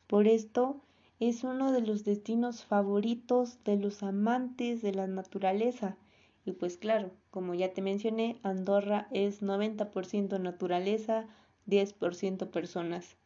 Por 0.08 0.26
esto 0.26 0.80
es 1.20 1.44
uno 1.44 1.70
de 1.70 1.82
los 1.82 2.02
destinos 2.02 2.64
favoritos 2.64 3.62
de 3.62 3.76
los 3.76 4.02
amantes 4.02 4.82
de 4.82 4.92
la 4.92 5.06
naturaleza. 5.06 5.96
Y 6.44 6.50
pues 6.50 6.76
claro, 6.78 7.12
como 7.30 7.54
ya 7.54 7.72
te 7.72 7.80
mencioné, 7.80 8.40
Andorra 8.42 9.06
es 9.12 9.40
90% 9.40 10.40
naturaleza, 10.40 11.28
10% 11.66 12.50
personas. 12.50 13.16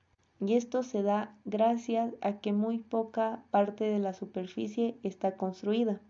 Y 0.40 0.54
esto 0.54 0.82
se 0.82 1.02
da 1.02 1.36
gracias 1.44 2.14
a 2.22 2.40
que 2.40 2.52
muy 2.52 2.78
poca 2.78 3.44
parte 3.50 3.84
de 3.84 3.98
la 3.98 4.14
superficie 4.14 4.96
está 5.02 5.36
construida. 5.36 6.00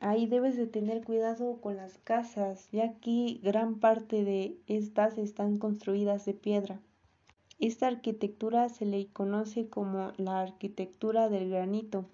Ahí 0.00 0.26
debes 0.26 0.56
de 0.56 0.66
tener 0.66 1.04
cuidado 1.04 1.60
con 1.60 1.76
las 1.76 1.98
casas, 1.98 2.68
ya 2.70 2.94
que 2.94 3.40
gran 3.42 3.80
parte 3.80 4.24
de 4.24 4.56
estas 4.66 5.18
están 5.18 5.58
construidas 5.58 6.24
de 6.24 6.34
piedra. 6.34 6.80
Esta 7.58 7.88
arquitectura 7.88 8.68
se 8.68 8.86
le 8.86 9.08
conoce 9.08 9.68
como 9.68 10.12
la 10.16 10.40
arquitectura 10.40 11.28
del 11.28 11.50
granito 11.50 12.04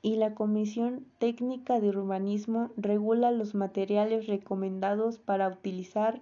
y 0.00 0.16
la 0.16 0.34
Comisión 0.34 1.06
Técnica 1.18 1.78
de 1.78 1.90
Urbanismo 1.90 2.72
regula 2.76 3.30
los 3.30 3.54
materiales 3.54 4.26
recomendados 4.26 5.18
para 5.18 5.48
utilizar 5.48 6.20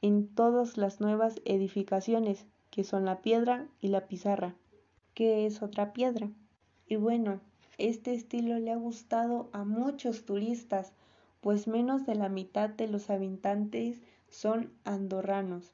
en 0.00 0.28
todas 0.28 0.78
las 0.78 1.00
nuevas 1.00 1.42
edificaciones, 1.44 2.46
que 2.70 2.84
son 2.84 3.04
la 3.04 3.22
piedra 3.22 3.66
y 3.80 3.88
la 3.88 4.06
pizarra. 4.06 4.54
¿Qué 5.14 5.46
es 5.46 5.62
otra 5.62 5.92
piedra? 5.92 6.30
Y 6.86 6.96
bueno, 6.96 7.40
este 7.76 8.14
estilo 8.14 8.58
le 8.58 8.72
ha 8.72 8.76
gustado 8.76 9.48
a 9.52 9.64
muchos 9.64 10.24
turistas, 10.24 10.92
pues 11.40 11.68
menos 11.68 12.06
de 12.06 12.14
la 12.14 12.28
mitad 12.28 12.70
de 12.70 12.88
los 12.88 13.10
habitantes 13.10 14.00
son 14.28 14.72
andorranos. 14.84 15.72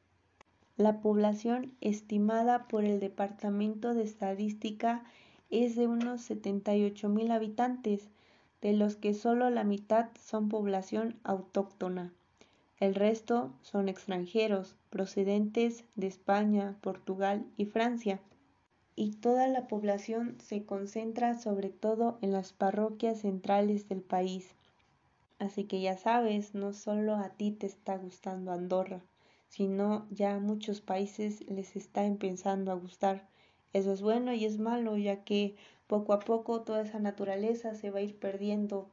La 0.77 1.01
población 1.01 1.73
estimada 1.81 2.67
por 2.67 2.85
el 2.85 3.01
Departamento 3.01 3.95
de 3.95 4.03
Estadística 4.03 5.05
es 5.51 5.77
de 5.77 5.87
unos 5.87 6.23
78 6.23 7.09
mil 7.09 7.31
habitantes, 7.31 8.09
de 8.61 8.73
los 8.73 8.97
que 8.97 9.15
solo 9.15 9.51
la 9.51 9.63
mitad 9.63 10.09
son 10.21 10.49
población 10.49 11.17
autóctona. 11.23 12.13
El 12.81 12.95
resto 12.95 13.53
son 13.63 13.89
extranjeros, 13.89 14.77
procedentes 14.91 15.85
de 15.95 16.09
España, 16.09 16.77
Portugal 16.81 17.47
y 17.57 17.67
Francia 17.67 18.21
y 18.97 19.13
toda 19.13 19.49
la 19.49 19.67
población 19.67 20.37
se 20.41 20.65
concentra 20.65 21.39
sobre 21.39 21.71
todo 21.71 22.19
en 22.21 22.33
las 22.33 22.53
parroquias 22.53 23.21
centrales 23.21 23.89
del 23.89 24.03
país. 24.03 24.55
Así 25.39 25.65
que 25.65 25.81
ya 25.81 25.97
sabes, 25.97 26.55
no 26.55 26.73
solo 26.73 27.17
a 27.17 27.31
ti 27.31 27.51
te 27.53 27.67
está 27.67 27.97
gustando 27.97 28.53
Andorra, 28.53 29.03
sino 29.49 30.07
ya 30.11 30.35
a 30.35 30.41
muchos 30.41 30.81
países 30.81 31.43
les 31.49 31.77
está 31.77 32.05
empezando 32.05 32.71
a 32.73 32.77
gustar. 32.77 33.29
Eso 33.73 33.93
es 33.93 34.03
bueno 34.03 34.33
y 34.33 34.45
es 34.45 34.59
malo, 34.59 34.97
ya 34.97 35.25
que 35.25 35.57
poco 35.87 36.13
a 36.13 36.21
poco 36.21 36.63
toda 36.63 36.83
esa 36.83 37.01
naturaleza 37.01 37.75
se 37.75 37.91
va 37.91 37.99
a 37.99 38.03
ir 38.03 38.19
perdiendo. 38.19 38.89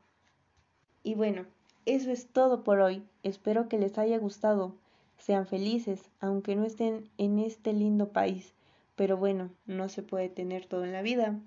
Y 1.03 1.13
bueno, 1.13 1.45
eso 1.85 2.11
es 2.11 2.27
todo 2.27 2.63
por 2.63 2.79
hoy. 2.79 3.03
Espero 3.23 3.67
que 3.67 3.77
les 3.77 3.97
haya 3.97 4.17
gustado. 4.17 4.75
Sean 5.17 5.45
felices, 5.45 6.09
aunque 6.19 6.55
no 6.55 6.65
estén 6.65 7.09
en 7.17 7.39
este 7.39 7.73
lindo 7.73 8.09
país. 8.09 8.53
Pero 8.95 9.17
bueno, 9.17 9.49
no 9.65 9.89
se 9.89 10.03
puede 10.03 10.29
tener 10.29 10.65
todo 10.65 10.83
en 10.85 10.93
la 10.93 11.01
vida. 11.01 11.39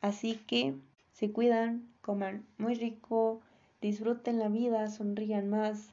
Así 0.00 0.40
que 0.46 0.74
se 1.12 1.32
cuidan, 1.32 1.88
coman 2.02 2.44
muy 2.58 2.74
rico, 2.74 3.40
disfruten 3.80 4.38
la 4.38 4.48
vida, 4.48 4.88
sonrían 4.90 5.48
más, 5.48 5.92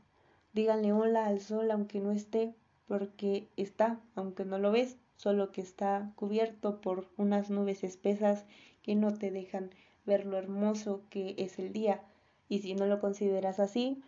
díganle 0.54 0.94
hola 0.94 1.26
al 1.26 1.40
sol 1.40 1.72
aunque 1.72 2.00
no 2.00 2.12
esté, 2.12 2.54
porque 2.88 3.48
está, 3.58 4.00
aunque 4.16 4.46
no 4.46 4.60
lo 4.60 4.72
ves, 4.72 4.98
solo 5.16 5.52
que 5.52 5.62
está 5.62 6.12
cubierto 6.16 6.82
por 6.82 7.08
unas 7.18 7.50
nubes 7.50 7.84
espesas 7.84 8.46
que 8.82 8.96
no 8.96 9.14
te 9.14 9.32
dejan 9.32 9.72
ver 10.06 10.26
lo 10.26 10.38
hermoso 10.38 11.02
que 11.10 11.36
es 11.38 11.60
el 11.60 11.72
día. 11.72 12.02
Y 12.50 12.60
si 12.60 12.76
no 12.76 12.86
lo 12.86 13.00
consideras 13.00 13.60
así, 13.60 14.02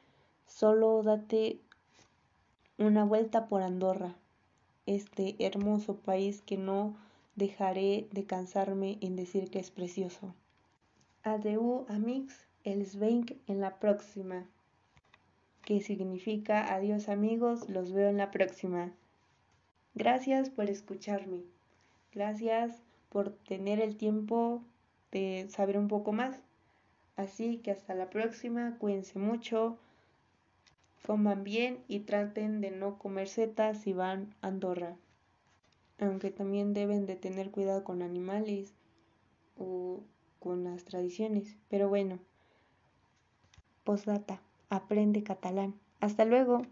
solo 0.46 1.02
date 1.04 1.60
una 2.78 3.06
vuelta 3.06 3.48
por 3.48 3.62
Andorra, 3.62 4.16
este 4.86 5.36
hermoso 5.40 5.96
país 5.96 6.42
que 6.42 6.58
no 6.58 6.98
dejaré 7.36 8.08
de 8.12 8.26
cansarme 8.26 8.98
en 9.02 9.16
decir 9.16 9.50
que 9.50 9.60
es 9.60 9.72
precioso. 9.72 10.34
Adeu 11.24 11.86
amigos, 11.90 12.34
el 12.64 12.86
Svenk 12.86 13.32
en 13.48 13.62
la 13.62 13.80
próxima. 13.80 14.46
Que 15.64 15.82
significa 15.82 16.74
adiós 16.74 17.10
amigos, 17.10 17.70
los 17.70 17.92
veo 17.94 18.10
en 18.10 18.18
la 18.18 18.30
próxima. 18.30 18.92
Gracias 19.96 20.50
por 20.50 20.70
escucharme. 20.70 21.42
Gracias 22.14 22.84
por 23.10 23.32
tener 23.32 23.80
el 23.80 23.96
tiempo 23.96 24.62
de 25.12 25.48
saber 25.50 25.78
un 25.78 25.88
poco 25.88 26.12
más. 26.12 26.45
Así 27.16 27.58
que 27.58 27.72
hasta 27.72 27.96
la 27.96 28.10
próxima, 28.10 28.78
cuídense 28.78 29.20
mucho, 29.20 29.78
coman 31.06 31.44
bien 31.44 31.84
y 31.88 32.00
traten 32.02 32.62
de 32.62 32.72
no 32.72 32.98
comer 32.98 33.28
setas 33.28 33.80
si 33.80 33.94
van 33.94 34.34
a 34.42 34.48
Andorra. 34.48 34.98
Aunque 36.00 36.30
también 36.30 36.74
deben 36.74 37.06
de 37.06 37.16
tener 37.16 37.52
cuidado 37.52 37.84
con 37.84 38.02
animales 38.02 38.74
o 39.58 40.04
con 40.40 40.64
las 40.66 40.84
tradiciones. 40.84 41.56
Pero 41.70 41.88
bueno, 41.88 42.20
postdata, 43.84 44.42
aprende 44.70 45.24
catalán. 45.24 45.76
Hasta 46.02 46.26
luego. 46.26 46.64